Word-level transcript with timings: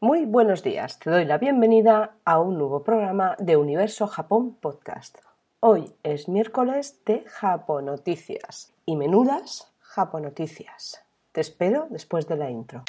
Muy 0.00 0.26
buenos 0.26 0.62
días, 0.62 1.00
te 1.00 1.10
doy 1.10 1.24
la 1.24 1.38
bienvenida 1.38 2.14
a 2.24 2.38
un 2.38 2.56
nuevo 2.56 2.84
programa 2.84 3.34
de 3.40 3.56
Universo 3.56 4.06
Japón 4.06 4.54
Podcast. 4.54 5.18
Hoy 5.58 5.92
es 6.04 6.28
miércoles 6.28 7.00
de 7.04 7.24
Japonoticias 7.26 8.72
y 8.86 8.94
menudas 8.94 9.72
Japonoticias. 9.80 11.02
Te 11.32 11.40
espero 11.40 11.88
después 11.90 12.28
de 12.28 12.36
la 12.36 12.48
intro. 12.48 12.84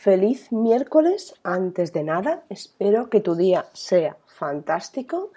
Feliz 0.00 0.50
miércoles 0.50 1.34
antes 1.42 1.92
de 1.92 2.02
nada. 2.04 2.42
Espero 2.48 3.10
que 3.10 3.20
tu 3.20 3.34
día 3.34 3.66
sea 3.74 4.16
fantástico 4.24 5.30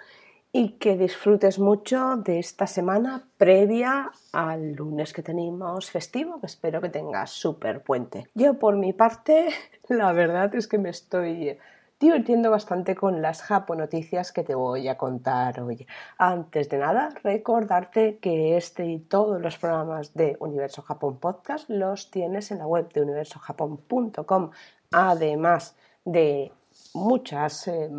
y 0.52 0.78
que 0.78 0.96
disfrutes 0.96 1.58
mucho 1.58 2.16
de 2.16 2.38
esta 2.38 2.66
semana 2.66 3.28
previa 3.36 4.10
al 4.32 4.72
lunes 4.72 5.12
que 5.12 5.22
tenemos 5.22 5.90
festivo, 5.90 6.40
espero 6.42 6.80
que 6.80 6.88
tengas 6.88 7.30
súper 7.30 7.82
puente. 7.82 8.28
Yo 8.32 8.54
por 8.54 8.76
mi 8.76 8.94
parte, 8.94 9.50
la 9.90 10.14
verdad 10.14 10.54
es 10.54 10.66
que 10.66 10.78
me 10.78 10.88
estoy 10.88 11.58
divirtiendo 12.04 12.50
bastante 12.50 12.94
con 12.94 13.22
las 13.22 13.40
japonoticias 13.40 14.30
que 14.30 14.44
te 14.44 14.54
voy 14.54 14.88
a 14.88 14.98
contar 14.98 15.60
hoy. 15.60 15.86
Antes 16.18 16.68
de 16.68 16.76
nada, 16.76 17.08
recordarte 17.22 18.18
que 18.18 18.58
este 18.58 18.84
y 18.84 18.98
todos 18.98 19.40
los 19.40 19.56
programas 19.56 20.12
de 20.12 20.36
Universo 20.38 20.82
Japón 20.82 21.18
Podcast 21.18 21.70
los 21.70 22.10
tienes 22.10 22.50
en 22.50 22.58
la 22.58 22.66
web 22.66 22.92
de 22.92 23.00
universojapón.com, 23.00 24.50
además 24.92 25.76
de 26.04 26.52
muchas 26.92 27.68
eh, 27.68 27.90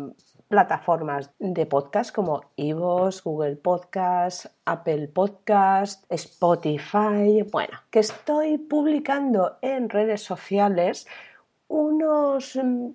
plataformas 0.46 1.32
de 1.40 1.66
podcast 1.66 2.14
como 2.14 2.42
Ivos, 2.54 3.24
Google 3.24 3.56
Podcast, 3.56 4.46
Apple 4.66 5.08
Podcast, 5.08 6.04
Spotify. 6.08 7.42
Bueno, 7.50 7.80
que 7.90 7.98
estoy 7.98 8.58
publicando 8.58 9.58
en 9.62 9.88
redes 9.88 10.22
sociales 10.22 11.08
unos 11.66 12.54
mm, 12.54 12.90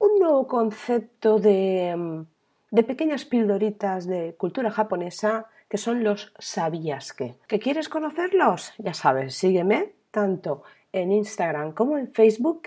un 0.00 0.18
nuevo 0.18 0.48
concepto 0.48 1.38
mm, 1.38 2.26
de, 2.70 2.82
pequeñas 2.82 3.24
pildoritas 3.24 4.06
de 4.06 4.34
cultura 4.36 4.70
japonesa 4.70 5.46
que 5.68 5.78
son 5.78 6.02
los 6.02 6.32
sabías 6.38 7.12
que. 7.12 7.36
¿Que 7.46 7.60
quieres 7.60 7.88
conocerlos? 7.88 8.72
Ya 8.78 8.94
sabes, 8.94 9.36
sígueme 9.36 9.92
tanto 10.10 10.64
en 10.92 11.12
Instagram 11.12 11.72
como 11.72 11.96
en 11.96 12.12
Facebook 12.12 12.62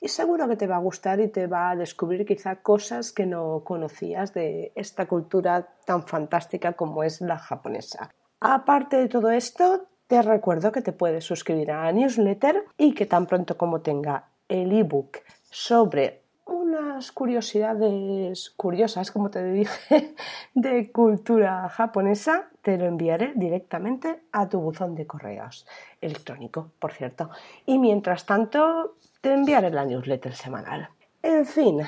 y 0.00 0.08
seguro 0.08 0.48
que 0.48 0.56
te 0.56 0.66
va 0.66 0.76
a 0.76 0.80
gustar 0.80 1.20
y 1.20 1.28
te 1.28 1.46
va 1.46 1.70
a 1.70 1.76
descubrir 1.76 2.24
quizá 2.24 2.56
cosas 2.56 3.12
que 3.12 3.26
no 3.26 3.62
conocías 3.64 4.32
de 4.32 4.72
esta 4.74 5.06
cultura 5.06 5.68
tan 5.84 6.06
fantástica 6.06 6.72
como 6.72 7.02
es 7.02 7.20
la 7.20 7.38
japonesa. 7.38 8.14
Aparte 8.40 8.96
de 8.96 9.08
todo 9.08 9.30
esto, 9.30 9.86
te 10.06 10.22
recuerdo 10.22 10.72
que 10.72 10.80
te 10.80 10.92
puedes 10.92 11.24
suscribir 11.24 11.72
a 11.72 11.84
la 11.84 11.92
newsletter 11.92 12.64
y 12.78 12.94
que 12.94 13.04
tan 13.06 13.26
pronto 13.26 13.58
como 13.58 13.80
tenga 13.80 14.28
el 14.48 14.72
ebook 14.72 15.18
sobre 15.50 16.17
unas 16.48 17.12
curiosidades 17.12 18.50
curiosas, 18.56 19.10
como 19.10 19.30
te 19.30 19.44
dije, 19.44 20.14
de 20.54 20.90
cultura 20.90 21.68
japonesa, 21.68 22.48
te 22.62 22.76
lo 22.76 22.86
enviaré 22.86 23.32
directamente 23.36 24.20
a 24.32 24.48
tu 24.48 24.60
buzón 24.60 24.94
de 24.94 25.06
correos 25.06 25.66
electrónico, 26.00 26.70
por 26.78 26.92
cierto. 26.92 27.30
Y 27.66 27.78
mientras 27.78 28.26
tanto, 28.26 28.96
te 29.20 29.32
enviaré 29.32 29.70
la 29.70 29.84
newsletter 29.84 30.34
semanal. 30.34 30.88
En 31.22 31.46
fin, 31.46 31.80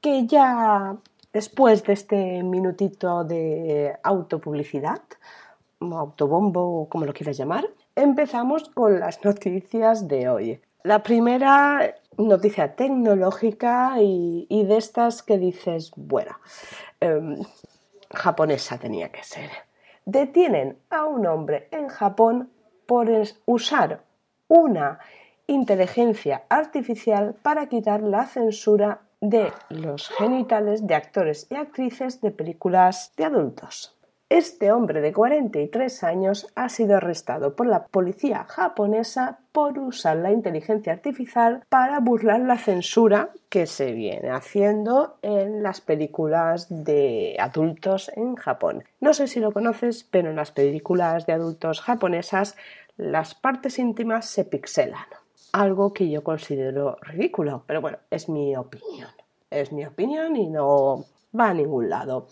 que 0.00 0.26
ya 0.26 0.96
después 1.32 1.84
de 1.84 1.92
este 1.92 2.42
minutito 2.42 3.24
de 3.24 3.94
autopublicidad, 4.02 5.02
autobombo 5.80 6.82
o 6.82 6.88
como 6.88 7.04
lo 7.04 7.12
quieras 7.12 7.36
llamar, 7.36 7.68
empezamos 7.94 8.68
con 8.70 8.98
las 8.98 9.24
noticias 9.24 10.08
de 10.08 10.28
hoy. 10.28 10.60
La 10.82 11.02
primera 11.02 11.94
noticia 12.26 12.74
tecnológica 12.74 13.94
y, 14.00 14.64
de 14.64 14.76
estas 14.76 15.22
que 15.22 15.38
dices, 15.38 15.92
bueno, 15.96 16.36
em, 17.00 17.36
japonesa 18.12 18.78
tenía 18.78 19.10
que 19.10 19.22
ser. 19.22 19.50
Detienen 20.04 20.78
a 20.90 21.04
un 21.04 21.26
hombre 21.26 21.68
en 21.70 21.88
Japón 21.88 22.50
por 22.86 23.08
usar 23.46 24.02
una 24.48 24.98
inteligencia 25.46 26.44
artificial 26.48 27.34
para 27.42 27.68
quitar 27.68 28.02
la 28.02 28.26
censura 28.26 29.02
de 29.20 29.52
los 29.68 30.08
genitales 30.08 30.86
de 30.86 30.94
actores 30.94 31.46
y 31.50 31.56
actrices 31.56 32.20
de 32.20 32.30
películas 32.30 33.12
de 33.16 33.24
adultos. 33.24 33.97
Este 34.30 34.72
hombre 34.72 35.00
de 35.00 35.14
43 35.14 36.04
años 36.04 36.48
ha 36.54 36.68
sido 36.68 36.98
arrestado 36.98 37.56
por 37.56 37.66
la 37.66 37.86
policía 37.86 38.44
japonesa 38.44 39.38
por 39.52 39.78
usar 39.78 40.18
la 40.18 40.32
inteligencia 40.32 40.92
artificial 40.92 41.64
para 41.70 41.98
burlar 42.00 42.40
la 42.40 42.58
censura 42.58 43.30
que 43.48 43.66
se 43.66 43.92
viene 43.92 44.28
haciendo 44.28 45.16
en 45.22 45.62
las 45.62 45.80
películas 45.80 46.66
de 46.68 47.36
adultos 47.40 48.10
en 48.16 48.34
Japón. 48.34 48.84
No 49.00 49.14
sé 49.14 49.28
si 49.28 49.40
lo 49.40 49.50
conoces, 49.50 50.04
pero 50.04 50.28
en 50.28 50.36
las 50.36 50.52
películas 50.52 51.24
de 51.24 51.32
adultos 51.32 51.80
japonesas 51.80 52.54
las 52.98 53.34
partes 53.34 53.78
íntimas 53.78 54.26
se 54.26 54.44
pixelan. 54.44 55.06
Algo 55.52 55.94
que 55.94 56.10
yo 56.10 56.22
considero 56.22 56.98
ridículo, 57.00 57.64
pero 57.66 57.80
bueno, 57.80 57.96
es 58.10 58.28
mi 58.28 58.54
opinión. 58.54 59.08
Es 59.48 59.72
mi 59.72 59.86
opinión 59.86 60.36
y 60.36 60.50
no 60.50 61.06
va 61.34 61.48
a 61.48 61.54
ningún 61.54 61.88
lado. 61.88 62.26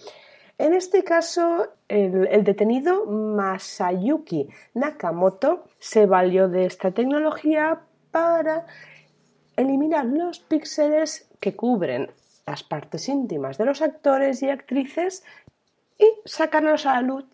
En 0.59 0.73
este 0.73 1.05
caso, 1.05 1.69
el, 1.89 2.45
detenido 2.45 3.05
Masayuki 3.05 4.49
Nakamoto 4.75 5.65
se 5.79 6.07
valió 6.07 6.49
de 6.49 6.65
esta 6.65 6.93
tecnología 6.93 7.81
para 8.11 8.67
eliminar 9.57 10.07
los 10.07 10.39
píxeles 10.41 11.29
que 11.41 11.55
cubren 11.55 12.11
las 12.47 12.63
partes 12.63 13.09
íntimas 13.09 13.59
de 13.59 13.67
los 13.67 13.83
actores 13.83 14.43
y 14.43 14.49
actrices 14.49 15.25
y 15.99 16.07
sacarlos 16.25 16.87
a 16.87 16.95
la 16.95 17.03
luz 17.03 17.25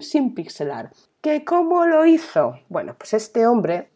sin 0.00 0.34
pixelar. 0.34 0.90
¿Que 1.20 1.44
cómo 1.44 1.86
lo 1.86 2.04
hizo? 2.06 2.58
Bueno, 2.68 2.94
pues 2.98 3.14
este 3.14 3.46
hombre 3.46 3.88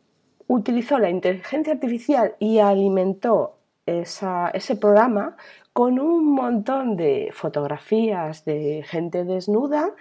utilizó 0.46 0.98
la 0.98 1.10
inteligencia 1.10 1.72
artificial 1.72 2.36
y 2.38 2.58
alimentó 2.58 3.58
ese 3.86 4.76
programa 4.76 5.36
con 5.78 6.00
un 6.00 6.34
montón 6.34 6.96
de 6.96 7.30
fotografías 7.32 8.44
de 8.44 8.82
gente 8.84 9.22
desnuda 9.22 9.94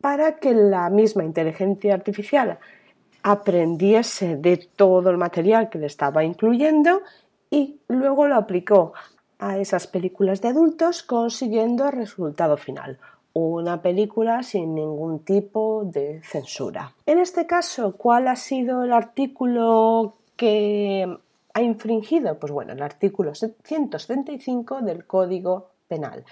para 0.00 0.40
que 0.40 0.54
la 0.54 0.90
misma 0.90 1.22
inteligencia 1.22 1.94
artificial 1.94 2.58
aprendiese 3.22 4.36
de 4.36 4.56
todo 4.56 5.10
el 5.10 5.18
material 5.18 5.70
que 5.70 5.78
le 5.78 5.86
estaba 5.86 6.24
incluyendo 6.24 7.02
y 7.48 7.78
luego 7.86 8.26
lo 8.26 8.34
aplicó 8.34 8.92
a 9.38 9.56
esas 9.56 9.86
películas 9.86 10.40
de 10.40 10.48
adultos 10.48 11.04
consiguiendo 11.04 11.86
el 11.86 11.92
resultado 11.92 12.56
final, 12.56 12.98
una 13.34 13.82
película 13.82 14.42
sin 14.42 14.74
ningún 14.74 15.20
tipo 15.20 15.84
de 15.84 16.22
censura. 16.24 16.92
En 17.06 17.20
este 17.20 17.46
caso, 17.46 17.96
¿cuál 17.96 18.26
ha 18.26 18.34
sido 18.34 18.82
el 18.82 18.92
artículo 18.92 20.16
que 20.34 21.06
ha 21.54 21.62
infringido? 21.62 22.38
Pues 22.38 22.52
bueno, 22.52 22.72
el 22.72 22.82
artículo 22.82 23.32
175 23.34 24.82
del 24.82 25.06
Código 25.06 25.70
Penal, 25.88 26.24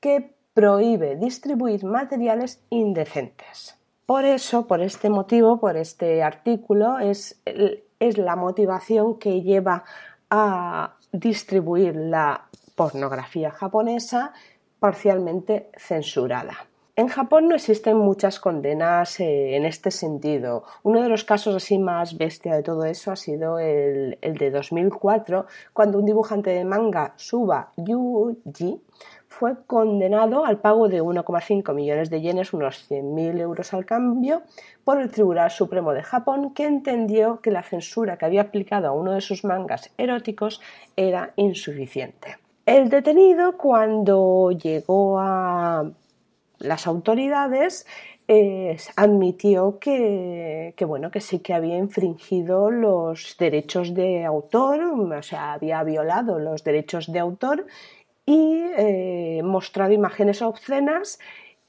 que 0.00 0.34
prohíbe 0.54 1.16
distribuir 1.16 1.84
materiales 1.84 2.62
indecentes. 2.70 3.76
Por 4.06 4.24
eso, 4.24 4.66
por 4.66 4.80
este 4.80 5.10
motivo, 5.10 5.58
por 5.58 5.76
este 5.76 6.22
artículo, 6.22 6.98
es, 6.98 7.40
es 7.44 8.18
la 8.18 8.36
motivación 8.36 9.18
que 9.18 9.42
lleva 9.42 9.84
a 10.30 10.96
distribuir 11.12 11.96
la 11.96 12.46
pornografía 12.74 13.50
japonesa 13.50 14.32
parcialmente 14.78 15.70
censurada. 15.76 16.56
En 16.98 17.08
Japón 17.08 17.48
no 17.48 17.56
existen 17.56 17.98
muchas 17.98 18.40
condenas 18.40 19.20
eh, 19.20 19.54
en 19.54 19.66
este 19.66 19.90
sentido. 19.90 20.64
Uno 20.82 21.02
de 21.02 21.10
los 21.10 21.24
casos 21.24 21.54
así 21.54 21.78
más 21.78 22.16
bestia 22.16 22.54
de 22.54 22.62
todo 22.62 22.86
eso 22.86 23.12
ha 23.12 23.16
sido 23.16 23.58
el, 23.58 24.16
de 24.22 24.50
2004, 24.50 25.44
cuando 25.74 25.98
un 25.98 26.06
dibujante 26.06 26.48
de 26.48 26.64
manga, 26.64 27.12
Suba 27.16 27.70
Yuji, 27.76 28.80
fue 29.28 29.56
condenado 29.66 30.46
al 30.46 30.58
pago 30.60 30.88
de 30.88 31.02
1,5 31.02 31.74
millones 31.74 32.08
de 32.08 32.22
yenes, 32.22 32.54
unos 32.54 32.90
100.000 32.90 33.40
euros 33.40 33.74
al 33.74 33.84
cambio, 33.84 34.40
por 34.82 34.98
el 34.98 35.10
Tribunal 35.10 35.50
Supremo 35.50 35.92
de 35.92 36.02
Japón, 36.02 36.54
que 36.54 36.64
entendió 36.64 37.42
que 37.42 37.50
la 37.50 37.62
censura 37.62 38.16
que 38.16 38.24
había 38.24 38.40
aplicado 38.40 38.88
a 38.88 38.92
uno 38.92 39.12
de 39.12 39.20
sus 39.20 39.44
mangas 39.44 39.92
eróticos 39.98 40.62
era 40.96 41.34
insuficiente. 41.36 42.38
El 42.64 42.88
detenido, 42.88 43.58
cuando 43.58 44.50
llegó 44.52 45.20
a 45.20 45.90
las 46.58 46.86
autoridades 46.86 47.86
eh, 48.28 48.76
admitió 48.96 49.78
que, 49.78 50.74
bueno, 50.86 51.10
que 51.10 51.20
sí 51.20 51.38
que 51.38 51.54
había 51.54 51.76
infringido 51.76 52.70
los 52.70 53.36
derechos 53.38 53.94
de 53.94 54.24
autor, 54.24 54.80
o 54.82 55.22
sea, 55.22 55.52
había 55.52 55.82
violado 55.84 56.38
los 56.38 56.64
derechos 56.64 57.12
de 57.12 57.20
autor 57.20 57.66
y 58.24 58.62
eh, 58.76 59.42
mostrado 59.44 59.92
imágenes 59.92 60.42
obscenas 60.42 61.20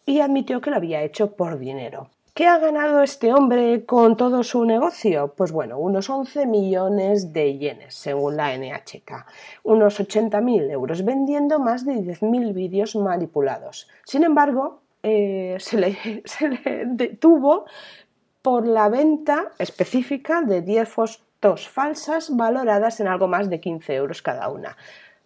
y 0.06 0.22
admitió 0.22 0.62
que 0.62 0.72
lo 0.72 0.78
había 0.78 1.04
hecho 1.04 1.36
por 1.36 1.60
dinero. 1.60 2.10
¿Qué 2.38 2.46
ha 2.46 2.60
ganado 2.60 3.02
este 3.02 3.34
hombre 3.34 3.84
con 3.84 4.16
todo 4.16 4.44
su 4.44 4.64
negocio? 4.64 5.34
Pues 5.36 5.52
bueno, 5.52 5.80
unos 5.80 6.08
11 6.08 6.46
millones 6.46 7.34
de 7.34 7.58
yenes, 7.58 7.96
según 7.96 8.38
la 8.38 8.56
NHK, 8.56 9.26
unos 9.64 10.00
80.000 10.00 10.70
euros 10.70 11.04
vendiendo 11.04 11.58
más 11.58 11.84
de 11.84 11.94
10.000 11.94 12.54
vídeos 12.54 12.96
manipulados. 12.96 13.88
Sin 14.06 14.24
embargo, 14.24 14.82
eh, 15.02 15.58
se, 15.60 15.78
le, 15.80 15.98
detuvo 16.86 17.66
por 18.44 18.68
la 18.68 18.88
venta 18.88 19.54
específica 19.58 20.44
de 20.44 20.62
10 20.62 20.90
fotos 20.90 21.68
falsas 21.68 22.38
valoradas 22.38 23.00
en 23.00 23.08
algo 23.08 23.28
más 23.28 23.50
de 23.50 23.60
15 23.60 23.96
euros 23.96 24.22
cada 24.22 24.48
una. 24.50 24.78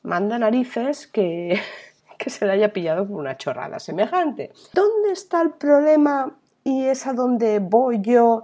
Manda 0.03 0.39
narices 0.39 1.07
que, 1.07 1.59
que 2.17 2.29
se 2.29 2.45
le 2.45 2.53
haya 2.53 2.71
pillado 2.71 3.05
por 3.05 3.19
una 3.19 3.35
chorrada 3.35 3.79
semejante. 3.79 4.53
¿Dónde 4.73 5.11
está 5.11 5.41
el 5.41 5.51
problema 5.51 6.37
y 6.63 6.85
es 6.85 7.07
a 7.07 7.13
donde 7.13 7.59
voy 7.59 8.01
yo 8.01 8.43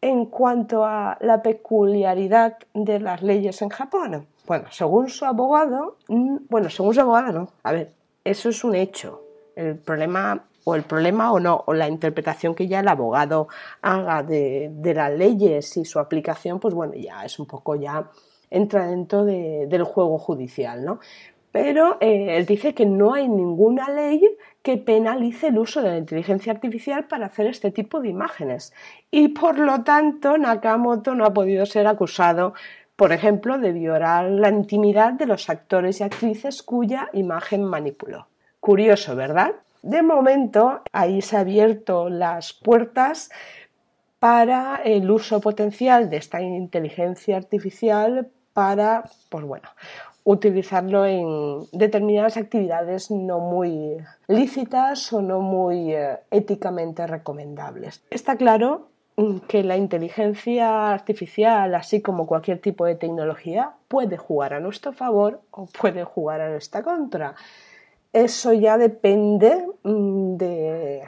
en 0.00 0.26
cuanto 0.26 0.84
a 0.84 1.16
la 1.20 1.42
peculiaridad 1.42 2.58
de 2.74 2.98
las 3.00 3.22
leyes 3.22 3.62
en 3.62 3.68
Japón. 3.68 4.26
Bueno, 4.46 4.64
según 4.70 5.08
su 5.08 5.24
abogado, 5.24 5.96
mm, 6.08 6.36
bueno, 6.50 6.68
según 6.68 6.94
su 6.94 7.00
abogado 7.00 7.32
no, 7.32 7.48
a 7.62 7.72
ver, 7.72 7.92
eso 8.24 8.48
es 8.48 8.64
un 8.64 8.74
hecho. 8.74 9.22
El 9.54 9.76
problema 9.76 10.44
o 10.64 10.74
el 10.74 10.82
problema 10.82 11.32
o 11.32 11.40
no, 11.40 11.64
o 11.66 11.72
la 11.72 11.88
interpretación 11.88 12.54
que 12.54 12.68
ya 12.68 12.80
el 12.80 12.88
abogado 12.88 13.48
haga 13.80 14.22
de, 14.22 14.70
las 14.94 15.12
leyes 15.12 15.76
y 15.76 15.84
su 15.84 15.98
aplicación, 15.98 16.60
pues 16.60 16.74
bueno, 16.74 16.94
ya 16.94 17.24
es 17.24 17.38
un 17.38 17.46
poco 17.46 17.74
ya 17.74 18.10
entra 18.50 18.86
dentro 18.86 19.24
del 19.24 19.82
juego 19.82 20.18
judicial, 20.18 20.84
¿no? 20.84 21.00
Pero 21.50 21.98
eh, 22.00 22.36
él 22.36 22.46
dice 22.46 22.74
que 22.74 22.86
no 22.86 23.14
hay 23.14 23.28
ninguna 23.28 23.88
ley 23.90 24.22
que 24.62 24.76
penalice 24.76 25.48
el 25.48 25.58
uso 25.58 25.82
de 25.82 25.90
la 25.90 25.98
inteligencia 25.98 26.52
artificial 26.52 27.04
para 27.04 27.26
hacer 27.26 27.46
este 27.46 27.70
tipo 27.70 28.00
de 28.00 28.08
imágenes. 28.08 28.72
Y 29.10 29.28
por 29.28 29.58
lo 29.58 29.82
tanto, 29.82 30.38
Nakamoto 30.38 31.14
no 31.14 31.24
ha 31.24 31.34
podido 31.34 31.66
ser 31.66 31.86
acusado, 31.86 32.54
por 32.96 33.12
ejemplo, 33.12 33.58
de 33.58 33.72
violar 33.72 34.30
la 34.30 34.50
intimidad 34.50 35.14
de 35.14 35.26
los 35.26 35.50
actores 35.50 36.00
y 36.00 36.04
actrices 36.04 36.62
cuya 36.62 37.08
imagen 37.12 37.64
manipuló. 37.64 38.28
Curioso, 38.60 39.16
¿verdad? 39.16 39.52
De 39.82 40.02
momento, 40.02 40.82
ahí 40.92 41.20
se 41.22 41.36
han 41.36 41.42
abierto 41.42 42.08
las 42.08 42.52
puertas 42.52 43.30
para 44.20 44.76
el 44.84 45.10
uso 45.10 45.40
potencial 45.40 46.08
de 46.08 46.18
esta 46.18 46.40
inteligencia 46.40 47.36
artificial 47.36 48.28
para, 48.52 49.02
pues 49.28 49.44
bueno, 49.44 49.68
utilizarlo 50.24 51.04
en 51.06 51.66
determinadas 51.72 52.36
actividades 52.36 53.10
no 53.10 53.40
muy 53.40 53.96
lícitas 54.28 55.12
o 55.12 55.20
no 55.20 55.40
muy 55.40 55.92
eh, 55.92 56.18
éticamente 56.30 57.06
recomendables. 57.06 58.02
Está 58.10 58.36
claro 58.36 58.88
mm, 59.16 59.38
que 59.48 59.64
la 59.64 59.76
inteligencia 59.76 60.92
artificial, 60.92 61.74
así 61.74 62.00
como 62.00 62.26
cualquier 62.26 62.60
tipo 62.60 62.84
de 62.84 62.94
tecnología, 62.94 63.72
puede 63.88 64.16
jugar 64.16 64.54
a 64.54 64.60
nuestro 64.60 64.92
favor 64.92 65.40
o 65.50 65.66
puede 65.66 66.04
jugar 66.04 66.40
a 66.40 66.50
nuestra 66.50 66.82
contra. 66.82 67.34
Eso 68.12 68.52
ya 68.52 68.78
depende 68.78 69.66
mm, 69.82 70.36
de 70.36 71.02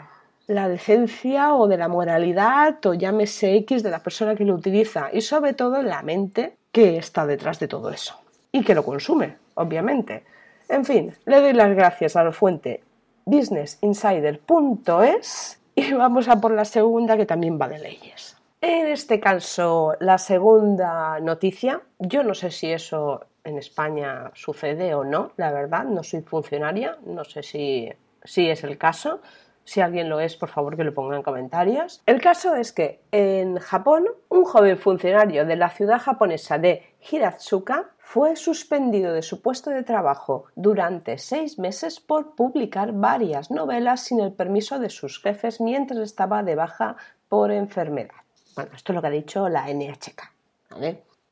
la 0.46 0.68
decencia 0.68 1.54
o 1.54 1.68
de 1.68 1.78
la 1.78 1.88
moralidad 1.88 2.84
o 2.84 2.94
llámese 2.94 3.54
X 3.58 3.82
de 3.82 3.90
la 3.90 4.02
persona 4.02 4.34
que 4.34 4.44
lo 4.44 4.54
utiliza 4.54 5.08
y 5.12 5.22
sobre 5.22 5.54
todo 5.54 5.82
la 5.82 6.02
mente 6.02 6.56
que 6.70 6.98
está 6.98 7.24
detrás 7.24 7.60
de 7.60 7.68
todo 7.68 7.90
eso 7.90 8.23
y 8.54 8.62
que 8.62 8.74
lo 8.74 8.84
consume, 8.84 9.36
obviamente. 9.54 10.22
En 10.68 10.84
fin, 10.84 11.12
le 11.24 11.40
doy 11.40 11.54
las 11.54 11.74
gracias 11.74 12.14
a 12.14 12.22
la 12.22 12.30
fuente 12.30 12.84
businessinsider.es 13.24 15.60
y 15.74 15.92
vamos 15.92 16.28
a 16.28 16.40
por 16.40 16.52
la 16.52 16.64
segunda 16.64 17.16
que 17.16 17.26
también 17.26 17.58
va 17.60 17.66
de 17.66 17.80
leyes. 17.80 18.36
En 18.60 18.86
este 18.86 19.18
caso, 19.18 19.96
la 19.98 20.18
segunda 20.18 21.18
noticia, 21.18 21.80
yo 21.98 22.22
no 22.22 22.32
sé 22.32 22.52
si 22.52 22.70
eso 22.70 23.24
en 23.42 23.58
España 23.58 24.30
sucede 24.34 24.94
o 24.94 25.02
no, 25.02 25.32
la 25.36 25.50
verdad, 25.50 25.82
no 25.82 26.04
soy 26.04 26.22
funcionaria, 26.22 26.96
no 27.06 27.24
sé 27.24 27.42
si, 27.42 27.92
si 28.22 28.48
es 28.48 28.62
el 28.62 28.78
caso, 28.78 29.20
si 29.64 29.80
alguien 29.80 30.08
lo 30.08 30.20
es, 30.20 30.36
por 30.36 30.48
favor 30.48 30.76
que 30.76 30.84
lo 30.84 30.94
ponga 30.94 31.16
en 31.16 31.24
comentarios. 31.24 32.02
El 32.06 32.20
caso 32.20 32.54
es 32.54 32.72
que 32.72 33.00
en 33.10 33.58
Japón, 33.58 34.06
un 34.28 34.44
joven 34.44 34.78
funcionario 34.78 35.44
de 35.44 35.56
la 35.56 35.70
ciudad 35.70 35.98
japonesa 35.98 36.56
de 36.58 36.94
Hiratsuka 37.10 37.90
fue 38.14 38.36
suspendido 38.36 39.12
de 39.12 39.22
su 39.22 39.42
puesto 39.42 39.70
de 39.70 39.82
trabajo 39.82 40.44
durante 40.54 41.18
seis 41.18 41.58
meses 41.58 41.98
por 41.98 42.36
publicar 42.36 42.92
varias 42.92 43.50
novelas 43.50 44.04
sin 44.04 44.20
el 44.20 44.32
permiso 44.32 44.78
de 44.78 44.88
sus 44.88 45.20
jefes 45.20 45.60
mientras 45.60 45.98
estaba 45.98 46.44
de 46.44 46.54
baja 46.54 46.96
por 47.28 47.50
enfermedad. 47.50 48.14
Bueno, 48.54 48.70
esto 48.76 48.92
es 48.92 48.94
lo 48.94 49.00
que 49.02 49.08
ha 49.08 49.10
dicho 49.10 49.48
la 49.48 49.66
NHK. 49.66 50.30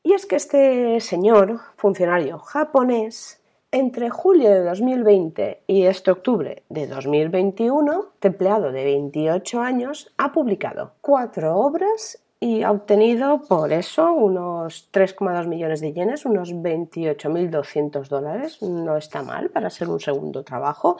Y 0.03 0.11
es 0.11 0.25
que 0.25 0.35
este 0.35 0.99
señor, 0.99 1.61
funcionario 1.77 2.37
japonés, 2.37 3.41
entre 3.71 4.09
julio 4.09 4.49
de 4.49 4.65
2020 4.65 5.63
y 5.65 5.85
este 5.85 6.11
octubre 6.11 6.63
de 6.67 6.87
2021, 6.87 8.07
empleado 8.19 8.73
de 8.73 8.83
28 8.83 9.61
años, 9.61 10.11
ha 10.17 10.33
publicado 10.33 10.95
cuatro 10.99 11.55
obras 11.55 12.21
y 12.43 12.61
ha 12.61 12.71
obtenido 12.71 13.41
por 13.47 13.71
eso 13.71 14.11
unos 14.11 14.91
3,2 14.91 15.47
millones 15.47 15.79
de 15.79 15.93
yenes, 15.93 16.25
unos 16.25 16.53
28.200 16.53 18.09
dólares. 18.09 18.61
No 18.61 18.97
está 18.97 19.23
mal 19.23 19.49
para 19.49 19.69
ser 19.69 19.87
un 19.87 20.01
segundo 20.01 20.43
trabajo. 20.43 20.97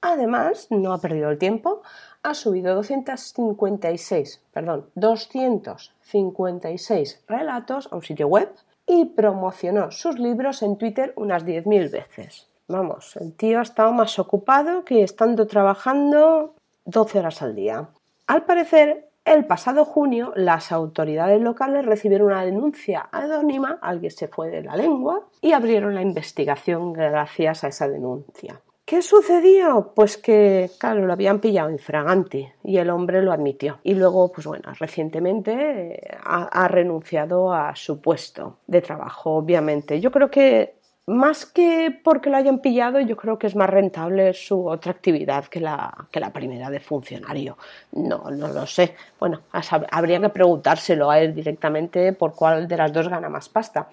Además, 0.00 0.68
no 0.70 0.92
ha 0.92 0.98
perdido 0.98 1.30
el 1.30 1.38
tiempo, 1.38 1.82
ha 2.22 2.34
subido 2.34 2.76
256, 2.76 4.44
perdón, 4.52 4.88
256 4.94 7.24
relatos 7.26 7.88
a 7.90 7.96
un 7.96 8.02
sitio 8.02 8.28
web 8.28 8.52
y 8.86 9.06
promocionó 9.06 9.90
sus 9.90 10.20
libros 10.20 10.62
en 10.62 10.78
Twitter 10.78 11.12
unas 11.16 11.44
10.000 11.44 11.90
veces. 11.90 12.46
Vamos, 12.68 13.16
el 13.16 13.34
tío 13.34 13.58
ha 13.58 13.62
estado 13.62 13.92
más 13.92 14.16
ocupado 14.20 14.84
que 14.84 15.02
estando 15.02 15.48
trabajando 15.48 16.54
12 16.84 17.18
horas 17.18 17.42
al 17.42 17.56
día. 17.56 17.88
Al 18.28 18.44
parecer, 18.44 19.10
el 19.24 19.46
pasado 19.46 19.84
junio, 19.84 20.32
las 20.36 20.70
autoridades 20.72 21.40
locales 21.40 21.86
recibieron 21.86 22.28
una 22.28 22.44
denuncia 22.44 23.08
anónima, 23.10 23.78
alguien 23.80 24.10
se 24.10 24.28
fue 24.28 24.50
de 24.50 24.62
la 24.62 24.76
lengua, 24.76 25.26
y 25.40 25.52
abrieron 25.52 25.94
la 25.94 26.02
investigación 26.02 26.92
gracias 26.92 27.64
a 27.64 27.68
esa 27.68 27.88
denuncia. 27.88 28.60
¿Qué 28.84 29.00
sucedió? 29.00 29.92
Pues 29.94 30.18
que, 30.18 30.70
claro, 30.78 31.06
lo 31.06 31.12
habían 31.14 31.40
pillado 31.40 31.70
infragante 31.70 32.54
y 32.62 32.76
el 32.76 32.90
hombre 32.90 33.22
lo 33.22 33.32
admitió. 33.32 33.78
Y 33.82 33.94
luego, 33.94 34.30
pues 34.30 34.46
bueno, 34.46 34.72
recientemente 34.78 35.94
eh, 35.94 36.18
ha, 36.22 36.68
renunciado 36.68 37.54
a 37.54 37.74
su 37.76 38.02
puesto 38.02 38.58
de 38.66 38.82
trabajo, 38.82 39.36
obviamente. 39.36 40.00
Yo 40.00 40.10
creo 40.10 40.30
que 40.30 40.74
más 41.06 41.46
que 41.46 41.96
porque 42.02 42.30
lo 42.30 42.36
hayan 42.36 42.60
pillado, 42.60 43.00
yo 43.00 43.16
creo 43.16 43.38
que 43.38 43.46
es 43.46 43.56
más 43.56 43.68
rentable 43.68 44.32
su 44.32 44.66
otra 44.66 44.92
actividad 44.92 45.44
que 45.46 45.60
la, 45.60 45.92
que 46.10 46.20
la 46.20 46.32
primera 46.32 46.70
de 46.70 46.80
funcionario. 46.80 47.58
No, 47.92 48.30
no 48.30 48.48
lo 48.48 48.66
sé. 48.66 48.94
Bueno, 49.20 49.42
habría 49.90 50.20
que 50.20 50.28
preguntárselo 50.30 51.10
a 51.10 51.20
él 51.20 51.34
directamente 51.34 52.12
por 52.12 52.34
cuál 52.34 52.66
de 52.66 52.76
las 52.76 52.92
dos 52.92 53.08
gana 53.08 53.28
más 53.28 53.48
pasta. 53.48 53.88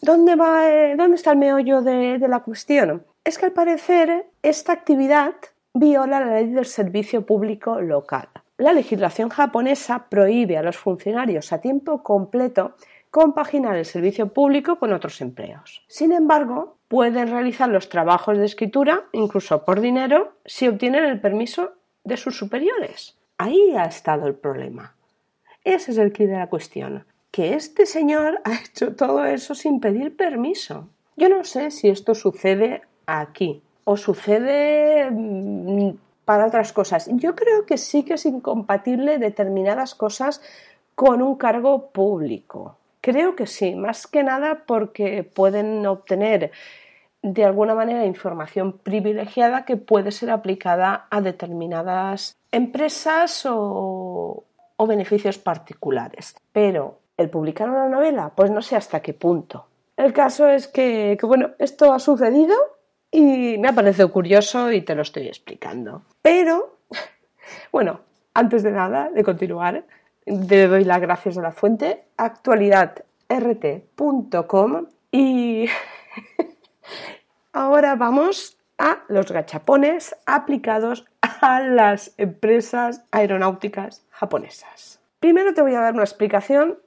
¿Dónde, 0.00 0.34
va, 0.34 0.68
eh, 0.70 0.96
¿dónde 0.96 1.16
está 1.16 1.32
el 1.32 1.38
meollo 1.38 1.82
de, 1.82 2.18
de 2.18 2.28
la 2.28 2.40
cuestión? 2.40 3.04
es 3.24 3.38
que 3.38 3.46
al 3.46 3.52
parecer 3.52 4.26
esta 4.42 4.72
actividad 4.72 5.34
viola 5.74 6.20
la 6.20 6.34
ley 6.34 6.48
del 6.48 6.66
servicio 6.66 7.24
público 7.26 7.80
local. 7.80 8.28
La 8.56 8.72
legislación 8.72 9.28
japonesa 9.28 10.06
prohíbe 10.08 10.58
a 10.58 10.62
los 10.62 10.76
funcionarios 10.76 11.52
a 11.52 11.60
tiempo 11.60 12.02
completo 12.02 12.74
compaginar 13.10 13.76
el 13.76 13.84
servicio 13.84 14.32
público 14.32 14.78
con 14.78 14.92
otros 14.92 15.20
empleos. 15.20 15.82
Sin 15.88 16.12
embargo, 16.12 16.76
pueden 16.88 17.28
realizar 17.28 17.68
los 17.68 17.88
trabajos 17.88 18.38
de 18.38 18.44
escritura, 18.44 19.04
incluso 19.12 19.64
por 19.64 19.80
dinero, 19.80 20.34
si 20.44 20.68
obtienen 20.68 21.04
el 21.04 21.20
permiso 21.20 21.72
de 22.04 22.16
sus 22.16 22.36
superiores. 22.36 23.16
Ahí 23.38 23.74
ha 23.76 23.84
estado 23.84 24.26
el 24.26 24.34
problema. 24.34 24.94
Ese 25.64 25.92
es 25.92 25.98
el 25.98 26.12
quid 26.12 26.28
de 26.28 26.38
la 26.38 26.48
cuestión, 26.48 27.04
que 27.30 27.54
este 27.54 27.86
señor 27.86 28.40
ha 28.44 28.54
hecho 28.54 28.94
todo 28.94 29.24
eso 29.24 29.54
sin 29.54 29.80
pedir 29.80 30.16
permiso. 30.16 30.88
Yo 31.16 31.28
no 31.28 31.44
sé 31.44 31.70
si 31.70 31.88
esto 31.88 32.14
sucede 32.14 32.82
aquí. 33.06 33.62
¿O 33.84 33.96
sucede 33.96 35.10
mm, 35.10 35.90
para 36.24 36.46
otras 36.46 36.72
cosas? 36.72 37.08
Yo 37.12 37.34
creo 37.34 37.66
que 37.66 37.76
sí 37.76 38.04
que 38.04 38.14
es 38.14 38.26
incompatible 38.26 39.18
determinadas 39.18 39.94
cosas 39.94 40.40
con 40.94 41.22
un 41.22 41.36
cargo 41.36 41.90
público. 41.90 42.76
Creo 43.00 43.34
que 43.34 43.46
sí, 43.46 43.74
más 43.74 44.06
que 44.06 44.22
nada 44.22 44.64
porque 44.66 45.24
pueden 45.24 45.86
obtener 45.86 46.52
de 47.22 47.44
alguna 47.44 47.74
manera 47.74 48.04
información 48.04 48.78
privilegiada 48.78 49.64
que 49.64 49.76
puede 49.76 50.10
ser 50.10 50.30
aplicada 50.30 51.06
a 51.10 51.20
determinadas 51.20 52.36
empresas 52.50 53.46
o, 53.48 54.44
beneficios 54.88 55.36
particulares. 55.36 56.34
Pero 56.52 57.00
el 57.18 57.28
publicar 57.28 57.68
una 57.68 57.88
novela, 57.88 58.32
pues 58.34 58.50
no 58.50 58.62
sé 58.62 58.76
hasta 58.76 59.00
qué 59.00 59.12
punto. 59.12 59.66
El 59.96 60.14
caso 60.14 60.48
es 60.48 60.68
que, 60.68 61.18
que, 61.20 61.26
bueno, 61.26 61.50
esto 61.58 61.92
ha 61.92 61.98
sucedido 61.98 62.56
y 63.10 63.58
me 63.58 63.68
ha 63.68 63.74
parecido 63.74 64.10
curioso 64.10 64.72
y 64.72 64.80
te 64.80 64.94
lo 64.94 65.02
estoy 65.02 65.26
explicando. 65.26 66.02
Pero, 66.22 66.78
bueno, 67.72 68.00
antes 68.32 68.62
de 68.62 68.72
nada, 68.72 69.10
de 69.10 69.22
continuar, 69.22 69.84
le 70.26 70.68
doy 70.68 70.84
las 70.84 71.00
gracias 71.00 71.38
a 71.38 71.42
la 71.42 71.52
fuente 71.52 72.04
actualidadrt.com 72.16 74.86
y 75.10 75.66
ahora 77.52 77.96
vamos 77.96 78.56
a 78.78 79.00
los 79.08 79.30
gachapones 79.30 80.16
aplicados 80.26 81.04
a 81.20 81.60
las 81.60 82.14
empresas 82.16 83.04
aeronáuticas 83.10 84.06
japonesas. 84.10 85.00
Primero 85.20 85.54
te 85.54 85.62
voy 85.62 85.74
a 85.74 85.80
dar 85.80 85.94
una 85.94 86.04
explicación 86.04 86.78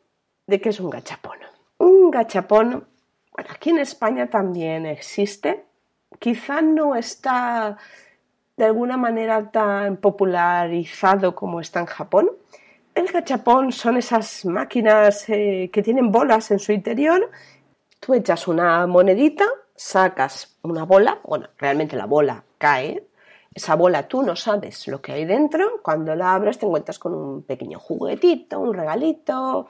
de 0.48 0.60
qué 0.60 0.70
es 0.70 0.80
un 0.80 0.90
gachapón. 0.90 1.38
Un 1.78 2.10
gachapón, 2.12 2.88
bueno, 3.32 3.50
aquí 3.52 3.72
en 3.72 3.80
España 3.80 4.30
también 4.30 4.86
existe, 4.86 5.66
quizá 6.20 6.62
no 6.62 6.96
está 6.96 7.78
de 8.58 8.66
alguna 8.66 8.98
manera 8.98 9.52
tan 9.52 9.98
popularizado 9.98 11.36
como 11.36 11.60
está 11.60 11.80
en 11.80 11.88
Japón. 11.88 12.30
El 12.96 13.12
gachapón 13.12 13.72
son 13.72 13.98
esas 13.98 14.46
máquinas 14.46 15.28
eh, 15.28 15.70
que 15.74 15.82
tienen 15.82 16.12
bolas 16.12 16.52
en 16.52 16.60
su 16.60 16.72
interior. 16.72 17.32
Tú 18.00 18.14
echas 18.14 18.48
una 18.48 18.86
monedita, 18.86 19.46
sacas 19.76 20.58
una 20.62 20.84
bola, 20.84 21.20
bueno, 21.24 21.48
realmente 21.58 21.96
la 21.96 22.06
bola 22.06 22.44
cae. 22.60 23.08
Esa 23.52 23.76
bola 23.76 24.08
tú 24.08 24.22
no 24.22 24.36
sabes 24.36 24.88
lo 24.88 25.02
que 25.02 25.12
hay 25.12 25.26
dentro. 25.26 25.82
Cuando 25.82 26.16
la 26.16 26.36
abres 26.36 26.60
te 26.60 26.68
encuentras 26.68 27.00
con 27.00 27.16
un 27.16 27.44
pequeño 27.44 27.80
juguetito, 27.80 28.60
un 28.60 28.76
regalito, 28.76 29.68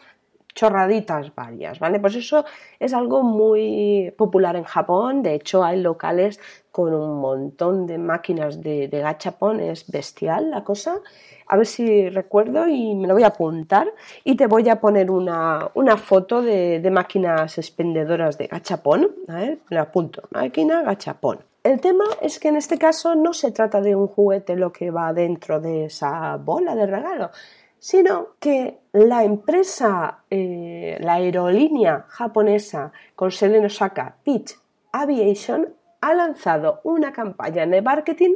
chorraditas 0.53 1.33
varias, 1.35 1.79
¿vale? 1.79 1.99
Pues 1.99 2.15
eso 2.15 2.45
es 2.79 2.93
algo 2.93 3.23
muy 3.23 4.13
popular 4.17 4.55
en 4.55 4.63
Japón, 4.63 5.23
de 5.23 5.35
hecho 5.35 5.63
hay 5.63 5.81
locales 5.81 6.39
con 6.71 6.93
un 6.93 7.19
montón 7.19 7.85
de 7.85 7.97
máquinas 7.97 8.61
de, 8.61 8.87
de 8.87 8.99
gachapón, 8.99 9.59
es 9.59 9.89
bestial 9.91 10.51
la 10.51 10.63
cosa. 10.63 11.01
A 11.47 11.57
ver 11.57 11.65
si 11.65 12.09
recuerdo 12.09 12.67
y 12.67 12.95
me 12.95 13.07
lo 13.07 13.13
voy 13.13 13.23
a 13.23 13.27
apuntar 13.27 13.93
y 14.23 14.35
te 14.35 14.47
voy 14.47 14.67
a 14.69 14.79
poner 14.79 15.11
una, 15.11 15.69
foto 15.97 16.41
de, 16.41 16.81
máquinas 16.91 17.57
expendedoras 17.57 18.37
de 18.37 18.47
gachapón, 18.47 19.11
¿vale? 19.27 19.59
Me 19.69 19.77
apunto, 19.77 20.23
máquina 20.31 20.81
gachapón. 20.83 21.39
El 21.63 21.79
tema 21.79 22.05
es 22.21 22.39
que 22.39 22.49
en 22.49 22.57
este 22.57 22.77
caso 22.77 23.15
no 23.15 23.33
se 23.33 23.51
trata 23.51 23.81
de 23.81 23.95
un 23.95 24.07
juguete 24.07 24.55
lo 24.55 24.73
que 24.73 24.91
va 24.91 25.13
dentro 25.13 25.59
de 25.61 25.85
esa 25.85 26.35
bola 26.37 26.75
de 26.75 26.85
regalo, 26.85 27.31
sino 27.79 28.29
que 28.39 28.79
la 28.93 29.23
empresa, 29.23 30.19
eh, 30.29 30.97
la 31.01 31.15
aerolínea 31.15 32.05
japonesa 32.07 32.91
con 33.15 33.31
sede 33.31 33.57
en 33.57 33.65
Osaka, 33.65 34.17
Peach 34.23 34.55
Aviation, 34.91 35.73
ha 36.01 36.13
lanzado 36.13 36.79
una 36.83 37.11
campaña 37.11 37.65
de 37.65 37.81
marketing 37.81 38.35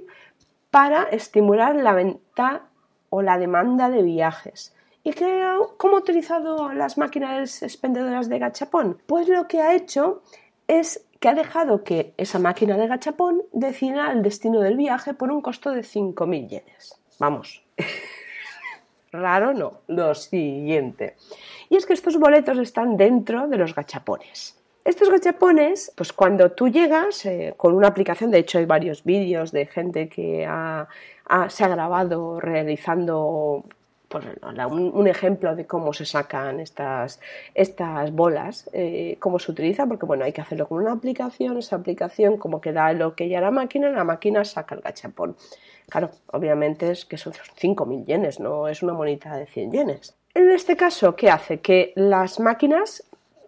para 0.72 1.04
estimular 1.04 1.76
la 1.76 1.94
venta 1.94 2.64
o 3.10 3.22
la 3.22 3.38
demanda 3.38 3.90
de 3.90 4.02
viajes. 4.02 4.76
¿Y 5.04 5.14
qué, 5.14 5.44
cómo 5.78 5.98
ha 5.98 6.00
utilizado 6.00 6.74
las 6.74 6.98
máquinas 6.98 7.62
expendedoras 7.62 8.28
de 8.28 8.40
gachapón? 8.40 8.98
Pues 9.06 9.30
lo 9.30 9.48
que 9.48 9.62
ha 9.62 9.76
hecho 9.76 10.24
es 10.68 11.06
que 11.20 11.30
ha 11.30 11.36
dejado 11.36 11.84
que 11.84 12.14
esa 12.18 12.40
máquina 12.40 12.78
de 12.78 12.88
gachapón 12.88 13.44
decida 13.54 14.12
el 14.12 14.24
destino 14.24 14.62
del 14.62 14.76
viaje 14.76 15.14
por 15.14 15.32
un 15.32 15.42
costo 15.42 15.72
de 15.72 15.82
5.000 15.82 16.48
yenes. 16.48 17.00
Vamos. 17.20 17.64
Raro 19.12 19.54
no, 19.54 19.82
lo 19.88 20.14
siguiente. 20.16 21.16
Y 21.70 21.78
es 21.78 21.86
que 21.86 21.94
estos 21.94 22.18
boletos 22.18 22.58
están 22.58 22.98
dentro 22.98 23.48
de 23.48 23.58
los 23.58 23.74
gachapones. 23.74 24.58
Estos 24.84 25.10
gachapones, 25.10 25.92
pues 25.96 26.14
cuando 26.14 26.52
tú 26.52 26.70
llegas 26.70 27.26
eh, 27.26 27.54
con 27.58 27.74
una 27.74 27.90
aplicación, 27.90 28.32
de 28.32 28.40
hecho 28.40 28.58
hay 28.58 28.66
varios 28.66 29.04
vídeos 29.04 29.52
de 29.52 29.66
gente 29.66 30.08
que 30.08 30.48
se 31.50 31.64
ha 31.64 31.68
grabado 31.68 32.40
realizando 32.40 33.66
pues, 34.08 34.26
un, 34.70 35.08
ejemplo 35.08 35.56
de 35.56 35.66
cómo 35.66 35.92
se 35.94 36.06
sacan 36.06 36.60
estas, 36.60 37.20
estas 37.54 38.12
bolas, 38.12 38.70
eh, 38.74 39.18
cómo 39.20 39.40
se 39.40 39.52
utiliza, 39.52 39.86
porque 39.86 40.06
bueno, 40.06 40.24
hay 40.24 40.32
que 40.32 40.42
hacerlo 40.42 40.68
con 40.68 40.82
una 40.82 40.94
aplicación, 40.94 41.58
esa 41.58 41.76
aplicación 41.76 42.38
como 42.38 42.62
que 42.62 42.72
da 42.72 42.94
lo 42.94 43.16
que 43.16 43.28
ya 43.28 43.42
la 43.42 43.52
máquina, 43.52 43.90
la 43.90 44.04
máquina 44.04 44.46
saca 44.46 44.76
el 44.76 44.82
gachapón. 44.82 45.36
Claro, 45.90 46.12
obviamente 46.28 46.92
es 46.92 47.06
que 47.06 47.18
son 47.18 47.34
5.000 47.34 48.06
yenes, 48.06 48.40
no 48.40 48.68
es 48.68 48.84
una 48.84 48.94
monita 48.94 49.36
de 49.36 49.46
100 49.46 49.72
yenes. 49.72 50.16
En 50.34 50.50
este 50.52 50.76
caso, 50.76 51.16
¿qué 51.16 51.30
hace? 51.30 51.60
Que 51.60 51.94
las 51.96 52.40
máquinas 52.40 53.04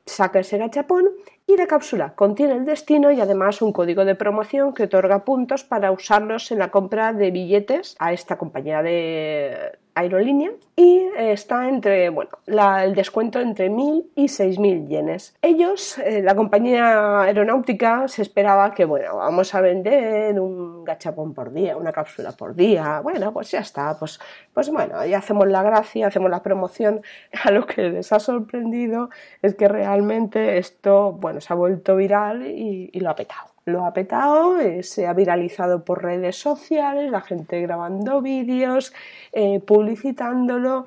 sacan 0.06 0.42
ese 0.42 0.58
gachapón 0.58 1.10
y 1.50 1.58
la 1.58 1.68
cápsula 1.68 2.14
contiene 2.16 2.54
el 2.54 2.66
destino 2.66 3.12
y 3.12 3.22
además 3.22 3.62
un 3.62 3.74
código 3.74 4.06
de 4.06 4.16
promoción 4.16 4.74
que 4.74 4.84
otorga 4.84 5.26
puntos 5.26 5.64
para 5.64 5.92
usarlos 5.92 6.52
en 6.52 6.60
la 6.60 6.70
compra 6.70 7.12
de 7.14 7.32
billetes 7.32 7.96
a 7.98 8.14
esta 8.14 8.38
compañía 8.38 8.84
de 8.84 9.78
aerolínea 10.00 10.52
y 10.76 10.98
eh, 11.18 11.34
está 11.34 11.68
entre, 11.68 12.10
bueno, 12.10 12.32
el 12.48 12.96
descuento 12.96 13.40
entre 13.40 13.70
1.000 13.70 14.06
y 14.16 14.26
6.000 14.26 14.88
yenes. 14.88 15.36
Ellos, 15.42 15.98
eh, 16.00 16.22
la 16.22 16.36
compañía 16.36 17.22
aeronáutica, 17.22 18.08
se 18.08 18.22
esperaba 18.22 18.74
que, 18.74 18.86
bueno, 18.86 19.18
vamos 19.18 19.54
a 19.54 19.62
vender 19.62 20.40
un 20.40 20.84
gachapón 20.86 21.34
por 21.34 21.52
día, 21.52 21.76
una 21.76 21.92
cápsula 21.92 22.32
por 22.32 22.56
día, 22.56 23.02
bueno, 23.02 23.34
pues 23.34 23.52
ya 23.52 23.60
está, 23.60 23.98
pues, 24.00 24.20
pues 24.54 24.70
bueno, 24.70 25.06
ya 25.06 25.18
hacemos 25.18 25.48
la 25.48 25.64
gracia, 25.64 26.08
hacemos 26.08 26.30
la 26.32 26.42
promoción. 26.42 27.02
A 27.44 27.52
lo 27.52 27.66
que 27.66 27.90
les 27.90 28.12
ha 28.12 28.20
sorprendido 28.20 29.10
es 29.42 29.56
que 29.56 29.68
realmente 29.68 30.58
esto, 30.58 31.12
bueno, 31.12 31.42
se 31.42 31.54
ha 31.54 31.56
vuelto 31.56 31.96
viral 31.96 32.48
y 32.48 33.00
lo 33.00 33.10
ha 33.10 33.16
petado 33.16 33.49
lo 33.66 33.86
ha 33.86 33.94
petado, 33.94 34.60
eh, 34.60 34.84
se 34.84 35.08
ha 35.08 35.14
viralizado 35.14 35.84
por 35.84 36.04
redes 36.04 36.38
sociales, 36.38 37.12
la 37.12 37.22
gente 37.22 37.62
grabando 37.62 38.22
vídeos, 38.22 38.94
eh, 39.32 39.60
publicitándolo 39.60 40.86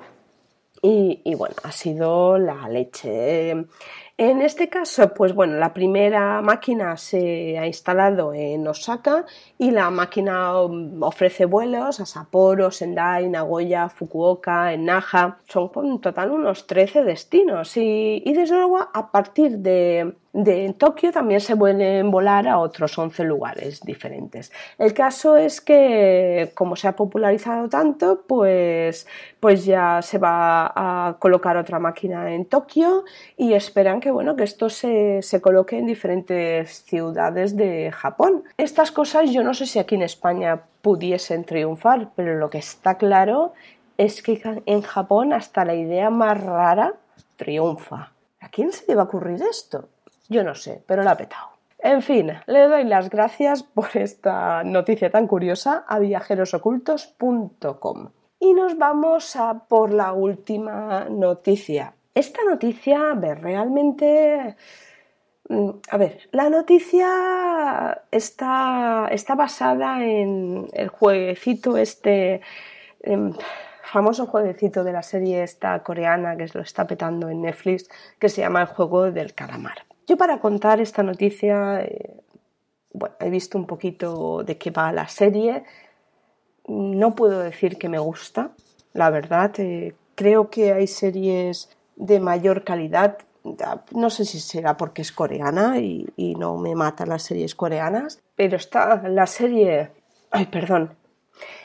y, 0.85 1.33
bueno, 1.35 1.55
ha 1.63 1.71
sido 1.71 2.37
la 2.37 2.67
leche. 2.67 3.51
En 4.17 4.41
este 4.41 4.67
caso, 4.67 5.13
pues 5.13 5.33
bueno, 5.33 5.55
la 5.55 5.73
primera 5.73 6.41
máquina 6.41 6.97
se 6.97 7.57
ha 7.57 7.65
instalado 7.65 8.33
en 8.33 8.67
Osaka 8.67 9.25
y 9.57 9.71
la 9.71 9.89
máquina 9.89 10.61
um, 10.61 11.01
ofrece 11.01 11.45
vuelos 11.45 12.01
a 12.01 12.05
Sapporo, 12.05 12.69
Sendai, 12.69 13.29
Nagoya, 13.29 13.87
Fukuoka, 13.87 14.75
Naha. 14.75 15.39
Son 15.47 15.71
en 15.85 16.01
total 16.01 16.31
unos 16.31 16.67
13 16.67 17.05
destinos 17.05 17.77
y 17.77 18.33
desde 18.33 18.55
luego 18.55 18.79
a 18.79 19.09
partir 19.09 19.59
de, 19.59 20.13
de 20.33 20.73
Tokio 20.73 21.11
también 21.11 21.39
se 21.39 21.55
pueden 21.55 22.09
volar 22.09 22.47
a 22.47 22.57
otros 22.57 22.97
11 22.97 23.23
lugares 23.23 23.81
diferentes. 23.81 24.51
El 24.79 24.93
caso 24.93 25.37
es 25.37 25.61
que, 25.61 26.51
como 26.55 26.75
se 26.75 26.87
ha 26.87 26.95
popularizado 26.95 27.69
tanto, 27.69 28.23
pues, 28.27 29.07
pues 29.39 29.63
ya 29.63 30.01
se 30.01 30.17
va 30.17 30.73
a 30.75 31.17
colocar 31.19 31.55
otra 31.55 31.77
máquina 31.77 32.33
en 32.33 32.45
Tokio 32.45 33.05
y 33.37 33.53
esperan 33.53 33.99
que, 33.99 34.09
bueno, 34.09 34.35
que 34.35 34.43
esto 34.43 34.69
se, 34.69 35.21
se 35.21 35.39
coloque 35.39 35.77
en 35.77 35.85
diferentes 35.85 36.83
ciudades 36.83 37.55
de 37.55 37.91
Japón. 37.91 38.43
Estas 38.57 38.91
cosas 38.91 39.29
yo 39.29 39.43
no 39.43 39.53
sé 39.53 39.67
si 39.67 39.77
aquí 39.77 39.93
en 39.93 40.01
España 40.01 40.63
pudiesen 40.81 41.45
triunfar, 41.45 42.09
pero 42.15 42.35
lo 42.39 42.49
que 42.49 42.57
está 42.57 42.97
claro 42.97 43.53
es 43.99 44.23
que 44.23 44.41
en 44.65 44.81
Japón 44.81 45.31
hasta 45.31 45.63
la 45.63 45.75
idea 45.75 46.09
más 46.09 46.43
rara 46.43 46.95
triunfa. 47.35 48.11
¿A 48.39 48.49
quién 48.49 48.71
se 48.71 48.85
le 48.87 48.95
va 48.95 49.03
a 49.03 49.05
ocurrir 49.05 49.41
esto? 49.43 49.89
Yo 50.29 50.43
no 50.43 50.55
sé, 50.55 50.83
pero 50.85 51.03
la 51.03 51.11
ha 51.11 51.17
petado. 51.17 51.53
En 51.83 52.01
fin, 52.01 52.31
le 52.47 52.67
doy 52.69 52.85
las 52.85 53.09
gracias 53.09 53.61
por 53.61 53.89
esta 53.95 54.63
noticia 54.63 55.11
tan 55.11 55.27
curiosa 55.27 55.83
a 55.85 55.99
viajerosocultos.com. 55.99 58.09
Y 58.39 58.53
nos 58.53 58.77
vamos 58.77 59.35
a 59.35 59.65
por 59.67 59.93
la 59.93 60.13
última 60.13 61.09
noticia. 61.09 61.93
Esta 62.15 62.45
noticia, 62.45 63.11
a 63.11 63.15
ver, 63.15 63.41
realmente... 63.41 64.55
Mm, 65.49 65.71
a 65.89 65.97
ver, 65.97 66.29
la 66.31 66.49
noticia 66.49 68.01
está, 68.11 69.09
está 69.11 69.35
basada 69.35 70.05
en 70.05 70.69
el 70.71 70.87
jueguecito 70.87 71.75
este, 71.75 72.39
em, 73.01 73.33
famoso 73.83 74.25
jueguecito 74.25 74.85
de 74.85 74.93
la 74.93 75.03
serie 75.03 75.43
esta 75.43 75.83
coreana 75.83 76.37
que 76.37 76.47
lo 76.53 76.61
está 76.61 76.87
petando 76.87 77.27
en 77.27 77.41
Netflix, 77.41 77.89
que 78.19 78.29
se 78.29 78.39
llama 78.39 78.61
El 78.61 78.67
juego 78.67 79.11
del 79.11 79.33
calamar. 79.33 79.83
Yo 80.07 80.17
para 80.17 80.39
contar 80.39 80.81
esta 80.81 81.03
noticia, 81.03 81.81
eh, 81.81 82.21
bueno, 82.91 83.15
he 83.19 83.29
visto 83.29 83.57
un 83.57 83.65
poquito 83.65 84.43
de 84.43 84.57
qué 84.57 84.71
va 84.71 84.91
la 84.91 85.07
serie. 85.07 85.63
No 86.67 87.15
puedo 87.15 87.39
decir 87.39 87.77
que 87.77 87.89
me 87.89 87.99
gusta, 87.99 88.51
la 88.93 89.09
verdad. 89.09 89.51
Eh, 89.59 89.95
creo 90.15 90.49
que 90.49 90.73
hay 90.73 90.87
series 90.87 91.69
de 91.95 92.19
mayor 92.19 92.63
calidad. 92.63 93.17
No 93.91 94.09
sé 94.09 94.25
si 94.25 94.39
será 94.39 94.77
porque 94.77 95.01
es 95.01 95.11
coreana 95.11 95.79
y, 95.79 96.35
no 96.37 96.57
me 96.57 96.75
matan 96.75 97.09
las 97.09 97.23
series 97.23 97.55
coreanas, 97.55 98.21
pero 98.35 98.55
está 98.55 99.07
la 99.07 99.27
serie, 99.27 99.91
ay, 100.31 100.45
perdón, 100.45 100.95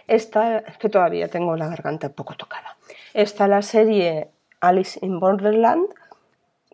Esta, 0.08 0.62
que 0.78 0.88
todavía 0.88 1.28
tengo 1.28 1.56
la 1.56 1.68
garganta 1.68 2.08
un 2.08 2.14
poco 2.14 2.34
tocada. 2.34 2.76
Está 3.14 3.46
la 3.46 3.62
serie 3.62 4.28
Alice 4.60 4.98
in 5.02 5.20
Borderland, 5.20 5.88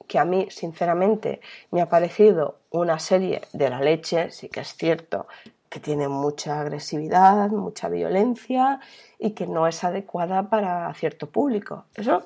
que 0.06 0.18
a 0.18 0.25
mí, 0.25 0.49
sinceramente, 0.50 1.40
me 1.70 1.80
ha 1.80 1.88
parecido 1.88 2.58
una 2.70 2.99
serie 2.99 3.42
de 3.52 3.70
la 3.70 3.80
leche, 3.80 4.30
sí 4.30 4.49
que 4.49 4.61
es 4.61 4.75
cierto 4.75 5.26
que 5.68 5.80
tiene 5.80 6.06
mucha 6.06 6.61
agresividad, 6.61 7.50
mucha 7.50 7.88
violencia 7.88 8.78
y 9.18 9.32
que 9.32 9.49
no 9.49 9.66
es 9.66 9.82
adecuada 9.82 10.49
para 10.49 10.92
cierto 10.94 11.28
público. 11.28 11.87
Eso 11.96 12.23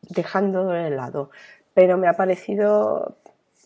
dejando 0.00 0.64
de 0.68 0.90
lado. 0.90 1.30
Pero 1.74 1.98
me 1.98 2.08
ha 2.08 2.14
parecido 2.14 3.16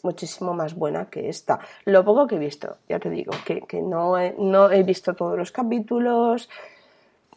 muchísimo 0.02 0.54
más 0.54 0.74
buena 0.74 1.06
que 1.10 1.28
esta. 1.28 1.60
Lo 1.84 2.04
poco 2.04 2.26
que 2.26 2.36
he 2.36 2.38
visto, 2.38 2.78
ya 2.88 2.98
te 2.98 3.10
digo, 3.10 3.32
que, 3.44 3.82
no, 3.82 4.18
he, 4.18 4.34
no 4.38 4.70
he 4.70 4.82
visto 4.82 5.14
todos 5.14 5.38
los 5.38 5.52
capítulos 5.52 6.48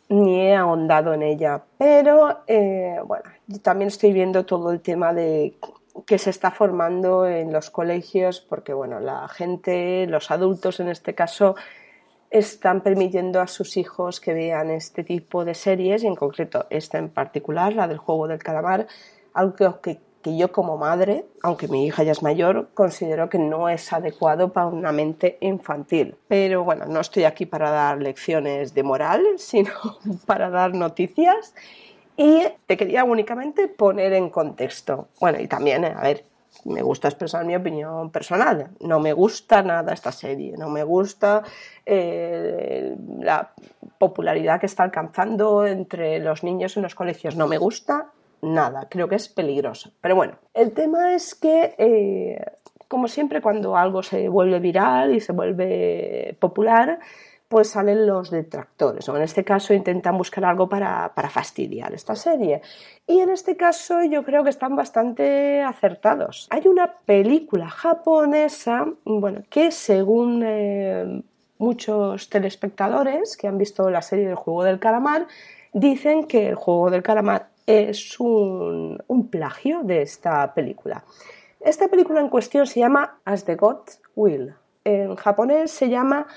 ni 0.09 0.41
he 0.41 0.55
ahondado 0.55 1.13
en 1.13 1.23
ella, 1.23 1.63
pero 1.77 2.43
eh, 2.45 2.99
bueno, 3.05 3.23
también 3.61 3.87
estoy 3.87 4.13
viendo 4.13 4.45
todo 4.45 4.71
el 4.71 4.81
tema 4.81 5.13
de 5.13 5.55
que 6.05 6.17
se 6.17 6.29
está 6.29 6.51
formando 6.51 7.27
en 7.27 7.51
los 7.53 7.69
colegios, 7.69 8.41
porque 8.41 8.73
bueno, 8.73 8.99
la 8.99 9.27
gente, 9.27 10.05
los 10.07 10.31
adultos 10.31 10.79
en 10.79 10.89
este 10.89 11.15
caso, 11.15 11.55
están 12.29 12.81
permitiendo 12.81 13.41
a 13.41 13.47
sus 13.47 13.77
hijos 13.77 14.19
que 14.19 14.33
vean 14.33 14.71
este 14.71 15.03
tipo 15.03 15.45
de 15.45 15.53
series, 15.53 16.03
y 16.03 16.07
en 16.07 16.15
concreto 16.15 16.65
esta 16.69 16.97
en 16.97 17.09
particular, 17.09 17.73
la 17.73 17.87
del 17.87 17.97
juego 17.97 18.27
del 18.27 18.39
calamar, 18.39 18.87
algo 19.33 19.81
que 19.81 19.99
que 20.23 20.37
yo 20.37 20.51
como 20.51 20.77
madre, 20.77 21.25
aunque 21.43 21.67
mi 21.67 21.85
hija 21.85 22.01
ya 22.03 22.13
es 22.13 22.23
mayor, 22.23 22.69
considero 22.73 23.29
que 23.29 23.37
no 23.37 23.67
es 23.67 23.91
adecuado 23.91 24.53
para 24.53 24.67
una 24.67 24.93
mente 24.93 25.37
infantil. 25.41 26.15
Pero 26.29 26.63
bueno, 26.63 26.85
no 26.85 27.01
estoy 27.01 27.25
aquí 27.25 27.45
para 27.45 27.69
dar 27.69 28.01
lecciones 28.01 28.73
de 28.73 28.83
moral, 28.83 29.21
sino 29.37 29.71
para 30.25 30.49
dar 30.49 30.73
noticias 30.73 31.53
y 32.17 32.43
te 32.65 32.77
quería 32.77 33.03
únicamente 33.03 33.67
poner 33.67 34.13
en 34.13 34.29
contexto. 34.29 35.07
Bueno, 35.19 35.39
y 35.39 35.47
también, 35.47 35.85
a 35.85 36.01
ver, 36.01 36.25
me 36.65 36.81
gusta 36.81 37.07
expresar 37.07 37.45
mi 37.45 37.55
opinión 37.55 38.11
personal. 38.11 38.69
No 38.79 38.99
me 38.99 39.13
gusta 39.13 39.61
nada 39.61 39.93
esta 39.93 40.11
serie, 40.11 40.55
no 40.57 40.69
me 40.69 40.83
gusta 40.83 41.43
eh, 41.85 42.95
la 43.19 43.51
popularidad 43.97 44.59
que 44.59 44.67
está 44.67 44.83
alcanzando 44.83 45.65
entre 45.65 46.19
los 46.19 46.43
niños 46.43 46.77
en 46.77 46.83
los 46.83 46.95
colegios, 46.95 47.35
no 47.35 47.47
me 47.47 47.57
gusta 47.57 48.11
nada, 48.41 48.87
creo 48.89 49.07
que 49.07 49.15
es 49.15 49.29
peligroso. 49.29 49.91
Pero 50.01 50.15
bueno, 50.15 50.35
el 50.53 50.71
tema 50.73 51.13
es 51.13 51.35
que, 51.35 51.75
eh, 51.77 52.45
como 52.87 53.07
siempre, 53.07 53.41
cuando 53.41 53.75
algo 53.75 54.03
se 54.03 54.27
vuelve 54.29 54.59
viral 54.59 55.15
y 55.15 55.19
se 55.19 55.31
vuelve 55.31 56.35
popular, 56.39 56.99
pues 57.53 57.69
salen 57.69 58.05
los 58.05 58.29
detractores, 58.29 59.07
o 59.07 59.15
en 59.15 59.23
este 59.23 59.45
caso 59.45 59.73
intentan 59.73 60.17
buscar 60.17 60.43
algo 60.43 60.67
para, 60.67 61.13
para, 61.15 61.29
fastidiar 61.29 61.93
esta 61.93 62.17
serie. 62.17 62.61
Y 63.07 63.19
en 63.19 63.29
este 63.29 63.55
caso 63.55 64.03
yo 64.03 64.23
creo 64.23 64.43
que 64.43 64.49
están 64.49 64.75
bastante 64.75 65.61
acertados. 65.61 66.47
Hay 66.49 66.67
una 66.67 66.95
película 67.05 67.69
japonesa, 67.69 68.87
bueno, 69.05 69.43
que 69.49 69.71
según 69.71 70.43
eh, 70.45 71.23
muchos 71.57 72.29
telespectadores 72.29 73.37
que 73.37 73.47
han 73.47 73.57
visto 73.57 73.89
la 73.89 74.01
serie 74.01 74.27
del 74.27 74.35
juego 74.35 74.65
del 74.65 74.79
calamar, 74.79 75.27
dicen 75.71 76.25
que 76.25 76.49
el 76.49 76.55
juego 76.55 76.89
del 76.91 77.03
calamar 77.03 77.47
es 77.65 78.19
un, 78.19 78.99
plagio 79.31 79.81
de 79.83 80.01
esta 80.01 80.53
película. 80.53 81.03
Esta 81.59 81.87
película 81.87 82.19
en 82.19 82.29
cuestión 82.29 82.67
se 82.67 82.81
llama 82.81 83.19
As 83.25 83.45
the 83.45 83.55
God 83.55 83.79
Will. 84.15 84.53
En 84.83 85.15
japonés 85.15 85.71
se 85.71 85.89
llama 85.89 86.27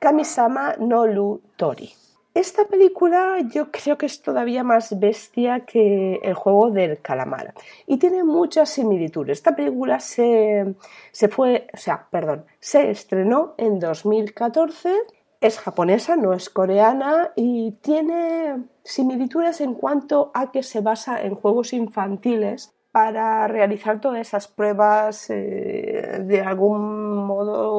Kamisama 0.00 0.74
no 0.80 1.06
Lu 1.06 1.40
Tori. 1.56 1.90
Esta 2.34 2.64
película 2.64 3.38
yo 3.52 3.70
creo 3.70 3.98
que 3.98 4.06
es 4.06 4.22
todavía 4.22 4.64
más 4.64 4.98
bestia 4.98 5.60
que 5.66 6.20
el 6.22 6.34
juego 6.34 6.70
del 6.70 7.00
calamar 7.00 7.54
y 7.86 7.98
tiene 7.98 8.24
muchas 8.24 8.70
similitudes. 8.70 9.38
Esta 9.38 9.54
película 9.54 10.00
se, 10.00 10.74
se 11.12 11.28
fue, 11.28 11.66
o 11.72 11.76
sea, 11.76 12.06
perdón, 12.10 12.46
se 12.60 12.90
estrenó 12.90 13.54
en 13.58 13.78
2014 13.78 14.96
es 15.40 15.58
japonesa, 15.58 16.16
no 16.16 16.34
es 16.34 16.50
coreana 16.50 17.32
y 17.34 17.72
tiene 17.80 18.62
similitudes 18.82 19.60
en 19.60 19.74
cuanto 19.74 20.30
a 20.34 20.52
que 20.52 20.62
se 20.62 20.80
basa 20.80 21.22
en 21.22 21.34
juegos 21.34 21.72
infantiles 21.72 22.74
para 22.92 23.46
realizar 23.46 24.00
todas 24.00 24.20
esas 24.20 24.48
pruebas 24.48 25.30
eh, 25.30 26.18
de 26.26 26.42
algún 26.42 27.24
modo 27.24 27.72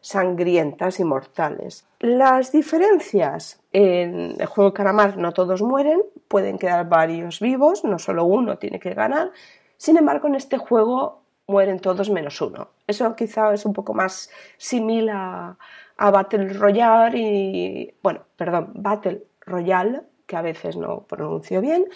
sangrientas 0.00 1.00
y 1.00 1.04
mortales. 1.04 1.86
Las 2.00 2.52
diferencias 2.52 3.60
en 3.72 4.34
el 4.38 4.46
juego 4.46 4.70
de 4.70 4.76
calamar 4.76 5.16
no 5.16 5.32
todos 5.32 5.62
mueren, 5.62 6.02
pueden 6.28 6.58
quedar 6.58 6.88
varios 6.88 7.40
vivos, 7.40 7.84
no 7.84 7.98
solo 7.98 8.24
uno 8.24 8.58
tiene 8.58 8.78
que 8.78 8.94
ganar. 8.94 9.32
Sin 9.76 9.96
embargo, 9.96 10.28
en 10.28 10.36
este 10.36 10.58
juego 10.58 11.22
mueren 11.46 11.80
todos 11.80 12.10
menos 12.10 12.40
uno. 12.40 12.68
Eso 12.86 13.14
quizá 13.14 13.52
es 13.52 13.64
un 13.64 13.72
poco 13.72 13.94
más 13.94 14.30
similar 14.56 15.56
a 15.96 16.10
Battle 16.10 16.48
Royale 16.52 17.18
y, 17.18 17.94
bueno, 18.02 18.20
perdón, 18.36 18.72
Battle 18.74 19.24
Royale, 19.40 20.02
que 20.26 20.36
a 20.36 20.42
veces 20.42 20.76
no 20.76 21.02
pronuncio 21.02 21.60
bien, 21.60 21.86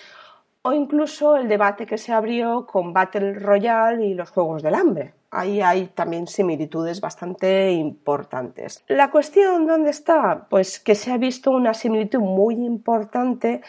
o 0.63 0.73
incluso 0.73 1.37
el 1.37 1.49
debate 1.49 1.87
que 1.87 1.99
se 1.99 2.13
abrió 2.13 2.67
con 2.67 2.93
Battle 2.93 3.35
Royale 3.35 4.07
y 4.07 4.15
los 4.15 4.31
Juegos 4.31 4.63
del 4.63 4.75
Hambre. 4.75 5.15
Ahí 5.33 5.61
hay 5.61 5.87
también 5.87 6.27
similitudes 6.27 7.01
bastante 7.01 7.71
importantes. 7.71 8.83
La 8.89 9.11
cuestión, 9.11 9.67
¿dónde 9.67 9.91
está? 9.91 10.47
Pues 10.51 10.81
que 10.81 10.97
se 10.97 11.13
ha 11.13 11.19
visto 11.19 11.53
una 11.53 11.73
similitud 11.73 12.19
muy 12.19 12.55
importante, 12.55 13.61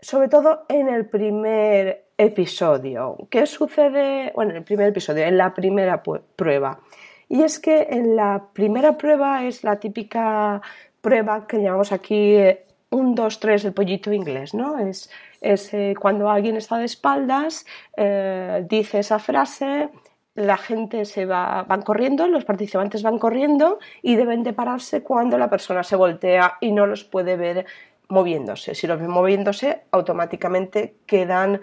sobre 0.00 0.28
todo 0.28 0.64
en 0.68 0.88
el 0.88 1.06
primer 1.06 2.06
episodio. 2.16 3.16
¿Qué 3.30 3.44
sucede? 3.46 4.32
Bueno, 4.34 4.52
en 4.52 4.58
el 4.58 4.64
primer 4.64 4.88
episodio, 4.88 5.24
en 5.24 5.36
la 5.36 5.52
primera 5.52 6.02
prueba. 6.02 6.80
Y 7.28 7.42
es 7.42 7.58
que 7.58 7.86
en 7.90 8.16
la 8.16 8.48
primera 8.52 8.96
prueba 8.96 9.44
es 9.44 9.62
la 9.64 9.76
típica 9.76 10.62
prueba 11.00 11.46
que 11.46 11.58
llamamos 11.60 11.92
aquí 11.92 12.36
eh, 12.36 12.64
un, 12.90 13.14
dos, 13.14 13.40
tres, 13.40 13.64
el 13.64 13.72
pollito 13.72 14.12
inglés, 14.12 14.54
¿no? 14.54 14.78
Es, 14.78 15.10
eh, 15.42 15.94
cuando 16.00 16.30
alguien 16.30 16.56
está 16.56 16.78
de 16.78 16.86
espaldas, 16.86 17.66
eh, 17.96 18.64
dice 18.68 19.00
esa 19.00 19.18
frase, 19.18 19.90
la 20.34 20.56
gente 20.56 21.04
se 21.04 21.26
va, 21.26 21.62
van 21.62 21.82
corriendo, 21.82 22.26
los 22.26 22.44
participantes 22.44 23.02
van 23.02 23.18
corriendo 23.18 23.78
y 24.02 24.16
deben 24.16 24.42
de 24.42 24.52
pararse 24.52 25.02
cuando 25.02 25.38
la 25.38 25.48
persona 25.48 25.82
se 25.82 25.96
voltea 25.96 26.58
y 26.60 26.72
no 26.72 26.86
los 26.86 27.04
puede 27.04 27.36
ver 27.36 27.66
moviéndose. 28.08 28.74
Si 28.74 28.86
los 28.86 28.98
ven 28.98 29.10
moviéndose, 29.10 29.82
automáticamente 29.92 30.96
quedan, 31.06 31.60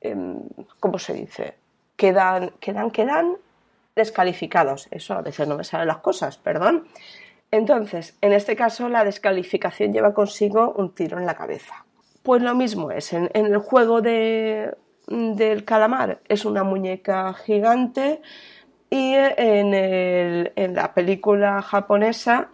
em, 0.00 0.40
¿cómo 0.78 0.98
se 0.98 1.14
dice? 1.14 1.54
Quedan, 1.96 2.50
quedan, 2.60 2.90
quedan 2.90 3.36
descalificados. 3.94 4.88
Eso 4.90 5.14
a 5.14 5.22
veces 5.22 5.48
no 5.48 5.56
me 5.56 5.64
salen 5.64 5.88
las 5.88 5.98
cosas, 5.98 6.36
perdón. 6.36 6.86
Entonces, 7.50 8.16
en 8.20 8.32
este 8.32 8.56
caso, 8.56 8.88
la 8.88 9.04
descalificación 9.04 9.92
lleva 9.92 10.12
consigo 10.12 10.72
un 10.76 10.94
tiro 10.94 11.18
en 11.18 11.26
la 11.26 11.34
cabeza. 11.34 11.84
Pues 12.22 12.42
lo 12.42 12.54
mismo 12.54 12.90
es, 12.90 13.12
en, 13.12 13.30
el 13.32 13.58
juego 13.58 14.02
de, 14.02 14.76
del 15.06 15.64
calamar 15.64 16.20
es 16.28 16.44
una 16.44 16.64
muñeca 16.64 17.32
gigante 17.34 18.20
y 18.90 19.14
en, 19.14 19.74
en 19.74 20.74
la 20.74 20.94
película 20.94 21.62
japonesa 21.62 22.50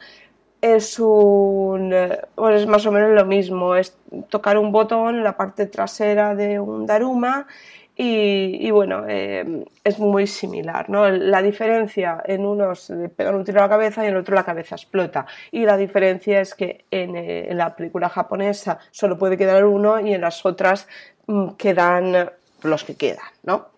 es 0.61 0.99
un 0.99 1.95
pues 2.35 2.63
es 2.63 2.67
más 2.67 2.87
o 2.87 2.93
menos 2.93 3.11
lo 3.11 3.27
mismo 3.27 3.75
es 3.75 3.97
tocar 4.29 4.59
un 4.59 4.71
botón 4.71 5.17
en 5.17 5.25
la 5.25 5.37
parte 5.37 5.67
trasera 5.67 6.35
de 6.35 6.61
un 6.61 6.87
daruma 6.87 7.47
y, 7.95 8.71
bueno, 8.71 9.05
eh, 9.07 9.65
es 9.85 9.99
muy 9.99 10.27
similar, 10.27 10.89
¿no? 10.89 11.09
La 11.11 11.43
diferencia 11.43 12.23
en 12.25 12.47
unos 12.47 12.89
le 12.89 13.11
pegan 13.11 13.35
un 13.35 13.45
tiro 13.45 13.61
a 13.61 13.65
la 13.65 13.69
cabeza 13.69 14.03
y 14.05 14.09
en 14.09 14.17
otro 14.17 14.35
la 14.35 14.45
cabeza 14.45 14.77
explota. 14.77 15.27
Y 15.51 15.65
la 15.67 15.77
diferencia 15.77 16.41
es 16.41 16.55
que 16.55 16.87
en, 16.91 17.17
eh, 17.17 17.51
la 17.53 17.77
película 17.77 18.09
japonesa 18.09 18.79
solo 18.91 19.19
puede 19.19 19.37
quedar 19.37 19.65
uno 19.67 20.01
y 20.01 20.15
en 20.15 20.23
las 20.23 20.45
otras 20.47 20.89
mm, 21.27 21.51
quedan 21.51 22.31
los 22.63 22.85
que 22.85 22.95
quedan, 22.95 23.27
¿no? 23.43 23.69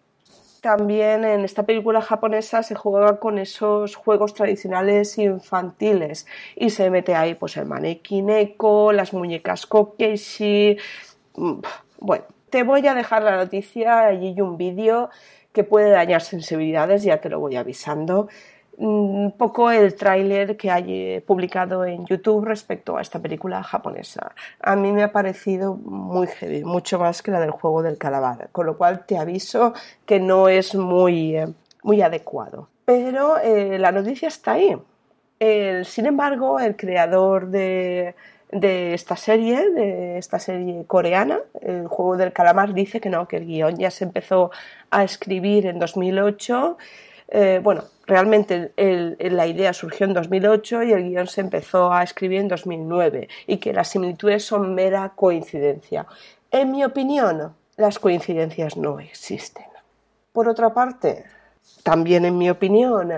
También 0.61 1.25
en 1.25 1.45
esta 1.45 1.65
película 1.65 2.01
japonesa 2.01 2.63
se 2.63 2.75
juega 2.75 3.19
con 3.19 3.39
esos 3.39 3.97
juegos 3.97 4.33
tradicionales 4.33 5.19
infantiles 5.19 6.27
y 6.57 6.71
se 6.71 6.89
mete 6.89 7.15
ahí 7.15 7.35
pues 7.35 7.59
el 7.59 7.67
manekineko, 7.67 8.93
las 8.93 9.13
muñecas 9.13 9.67
kokeshi, 9.67 10.79
mm, 11.37 11.61
bueno, 11.99 12.25
te 12.49 12.63
voy 12.63 12.87
a 12.87 12.95
dejar 12.95 13.25
la 13.25 13.37
noticia, 13.37 14.07
allí 14.07 14.41
un 14.41 14.57
vídeo 14.57 15.11
que 15.53 15.65
puede 15.65 15.91
dañar 15.91 16.23
sensibilidades, 16.23 17.03
ya 17.03 17.21
te 17.21 17.29
lo 17.29 17.41
voy 17.41 17.57
avisando. 17.57 18.29
Un 18.77 19.35
poco 19.37 19.71
el 19.71 19.95
tráiler 19.95 20.57
que 20.57 20.71
hay 20.71 21.21
publicado 21.21 21.85
en 21.85 22.05
YouTube 22.07 22.45
respecto 22.45 22.97
a 22.97 23.03
esta 23.03 23.19
película 23.21 23.63
japonesa. 23.63 24.33
A 24.61 24.77
mí 24.77 24.93
me 24.93 25.03
ha 25.03 25.13
parecido 25.13 25.75
muy 25.75 26.27
heavy, 26.27 26.65
mucho 26.65 26.99
más 26.99 27.23
que 27.23 27.31
la 27.31 27.41
del 27.41 27.51
juego 27.51 27.83
del 27.83 27.99
calamar, 27.99 28.49
con 28.53 28.67
lo 28.67 28.77
cual 28.77 29.07
te 29.07 29.17
aviso 29.17 29.75
que 30.07 30.19
no 30.21 30.49
es 30.49 30.75
muy, 30.75 31.37
eh, 31.37 31.49
muy 31.83 32.03
adecuado. 32.03 32.69
Pero 32.85 33.39
eh, 33.39 33.79
la 33.79 33.93
noticia 33.93 34.29
está 34.29 34.53
ahí. 34.53 34.77
sin 35.85 36.07
embargo, 36.07 36.59
el 36.59 36.77
creador 36.77 37.49
de 37.49 38.15
de 38.55 38.95
esta 38.95 39.17
serie, 39.17 39.71
de 39.71 40.19
esta 40.19 40.39
serie 40.39 40.85
coreana. 40.87 41.41
El 41.61 41.89
juego 41.89 42.17
del 42.17 42.33
calamar 42.33 42.73
dice 42.73 43.01
que 43.01 43.11
no, 43.11 43.27
que 43.27 43.39
el 43.39 43.47
guion 43.47 43.77
ya 43.77 43.91
se 43.91 44.05
empezó 44.05 44.53
a 44.91 45.03
escribir 45.03 45.67
en 45.67 45.79
2008. 45.81 46.79
Eh, 47.29 47.61
bueno, 47.63 47.85
realmente 48.07 48.73
la 48.77 49.47
idea 49.47 49.73
surgió 49.73 50.07
en 50.07 50.15
2008 50.15 50.83
y 50.85 50.93
el 50.93 51.05
guion 51.05 51.27
se 51.27 51.41
empezó 51.41 51.93
a 51.93 52.03
escribir 52.03 52.41
en 52.41 52.49
2009 52.49 53.29
y 53.47 53.57
que 53.59 53.73
las 53.73 53.89
similitudes 53.89 54.45
son 54.45 54.75
mera 54.75 55.13
coincidencia. 55.15 56.07
En 56.51 56.71
mi 56.71 56.85
opinión, 56.85 57.55
las 57.77 57.99
coincidencias 57.99 58.77
no 58.77 59.01
existen. 59.01 59.65
Por 60.33 60.49
otra 60.49 60.73
parte, 60.73 61.25
también 61.83 62.25
en 62.25 62.39
mi 62.39 62.51
opinión, 62.51 63.13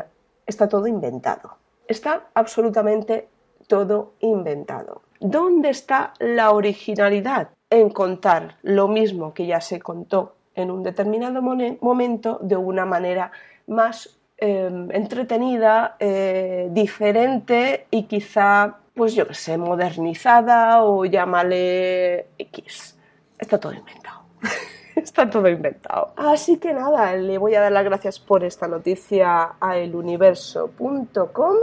está 0.47 0.69
todo 0.69 0.87
inventado. 0.87 1.57
Está 1.89 2.29
absolutamente 2.35 3.29
todo 3.67 4.15
inventado. 4.21 5.03
¿Dónde 5.21 5.71
está 5.71 6.15
la 6.19 6.51
originalidad? 6.53 7.51
En 7.69 7.91
contar 7.91 8.57
lo 8.63 8.87
mismo 8.89 9.35
que 9.35 9.47
ya 9.47 9.61
se 9.61 9.81
contó 9.81 10.35
en 10.55 10.71
un 10.71 10.83
determinado 10.83 11.43
momento 11.43 12.39
de 12.43 12.57
una 12.57 12.87
manera 12.87 13.33
más 13.67 14.19
em, 14.39 14.91
entretenida, 14.91 15.97
eh, 15.99 16.69
diferente 16.71 17.87
y 17.91 18.05
quizá, 18.05 18.77
pues 18.95 19.15
yo 19.15 19.27
qué 19.27 19.35
sé, 19.35 19.59
modernizada 19.59 20.83
o 20.83 21.05
llámale 21.05 22.27
X. 22.39 22.97
Está 23.39 23.59
todo 23.59 23.73
inventado. 23.73 24.23
Está 24.97 25.29
todo 25.29 25.49
inventado. 25.49 26.13
Así 26.17 26.57
que 26.57 26.73
nada, 26.73 27.15
le 27.17 27.37
voy 27.39 27.55
a 27.55 27.61
dar 27.61 27.73
las 27.73 27.85
gracias 27.85 28.19
por 28.19 28.45
esta 28.45 28.67
noticia 28.67 29.57
a 29.61 29.77
eluniverso.com 29.77 31.57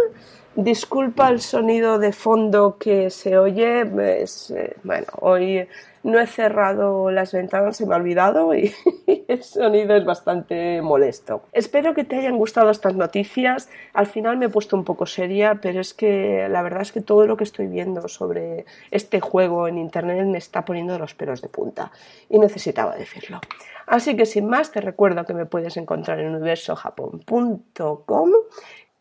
Disculpa 0.56 1.30
el 1.30 1.42
sonido 1.42 1.98
de 1.98 2.12
fondo 2.12 2.78
que 2.78 3.10
se 3.10 3.40
oye. 3.40 3.82
Eh, 3.82 4.76
bueno, 4.84 5.08
hoy 5.22 5.68
no 6.04 6.20
he 6.20 6.28
cerrado 6.28 7.10
las 7.12 7.32
ventanas, 7.32 7.78
se 7.78 7.86
me 7.86 7.94
ha 7.94 7.98
olvidado 7.98 8.54
y 8.54 8.74
el 9.28 9.44
sonido 9.44 9.96
es 9.96 10.06
bastante 10.06 10.82
molesto. 10.82 11.44
Espero 11.54 11.94
que 11.94 12.04
te 12.04 12.18
hayan 12.18 12.38
gustado 12.38 12.70
estas 12.70 12.96
noticias. 12.96 13.70
Al 13.94 14.08
final 14.08 14.38
me 14.38 14.48
he 14.48 14.50
puesto 14.50 14.76
un 14.76 14.84
poco 14.84 15.06
seria, 15.06 15.56
pero 15.62 15.80
es 15.80 15.94
que 15.94 16.48
la 16.50 16.62
verdad 16.62 16.82
es 16.82 16.92
que 16.92 17.02
todo 17.02 17.26
lo 17.26 17.38
que 17.38 17.46
estoy 17.46 17.68
viendo 17.68 18.08
sobre 18.08 18.66
este 18.92 19.22
juego 19.22 19.68
en 19.68 19.78
internet 19.78 20.26
me 20.28 20.38
está 20.38 20.66
poniendo 20.66 21.00
los 21.00 21.16
pelos 21.16 21.42
de 21.42 21.50
punta 21.50 21.92
y 22.30 22.38
necesitaba 22.38 22.96
decirlo. 22.96 23.40
Así 23.88 24.16
que 24.16 24.26
sin 24.26 24.48
más 24.48 24.72
te 24.72 24.82
recuerdo 24.82 25.26
que 25.26 25.34
me 25.34 25.46
puedes 25.46 25.78
encontrar 25.78 26.20
en 26.20 26.36
universojapón.com 26.36 28.32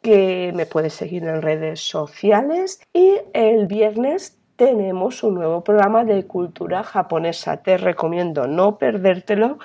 que 0.02 0.52
me 0.54 0.66
puedes 0.66 0.94
seguir 0.94 1.22
en 1.22 1.40
redes 1.40 1.80
sociales 1.80 2.80
y 2.92 3.18
el 3.32 3.66
viernes 3.68 4.41
tenemos 4.62 5.24
un 5.24 5.34
nuevo 5.34 5.64
programa 5.64 6.04
de 6.04 6.24
cultura 6.24 6.84
japonesa. 6.84 7.56
Te 7.56 7.78
recomiendo 7.78 8.46
no 8.46 8.78
perdértelo 8.78 9.58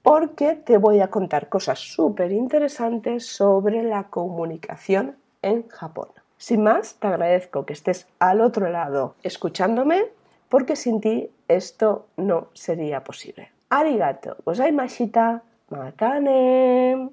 porque 0.00 0.54
te 0.54 0.78
voy 0.78 1.00
a 1.00 1.08
contar 1.08 1.50
cosas 1.50 1.78
súper 1.78 2.32
interesantes 2.32 3.26
sobre 3.26 3.82
la 3.82 4.04
comunicación 4.04 5.16
en 5.42 5.68
Japón. 5.68 6.08
Sin 6.38 6.62
más, 6.62 6.94
te 6.94 7.06
agradezco 7.06 7.66
que 7.66 7.74
estés 7.74 8.06
al 8.18 8.40
otro 8.40 8.70
lado 8.70 9.14
escuchándome 9.22 10.06
porque 10.48 10.74
sin 10.74 11.02
ti 11.02 11.28
esto 11.46 12.06
no 12.16 12.46
sería 12.54 13.04
posible. 13.04 13.52
Arigato, 13.68 14.38
gozaimashita, 14.46 15.42
matane. 15.68 17.10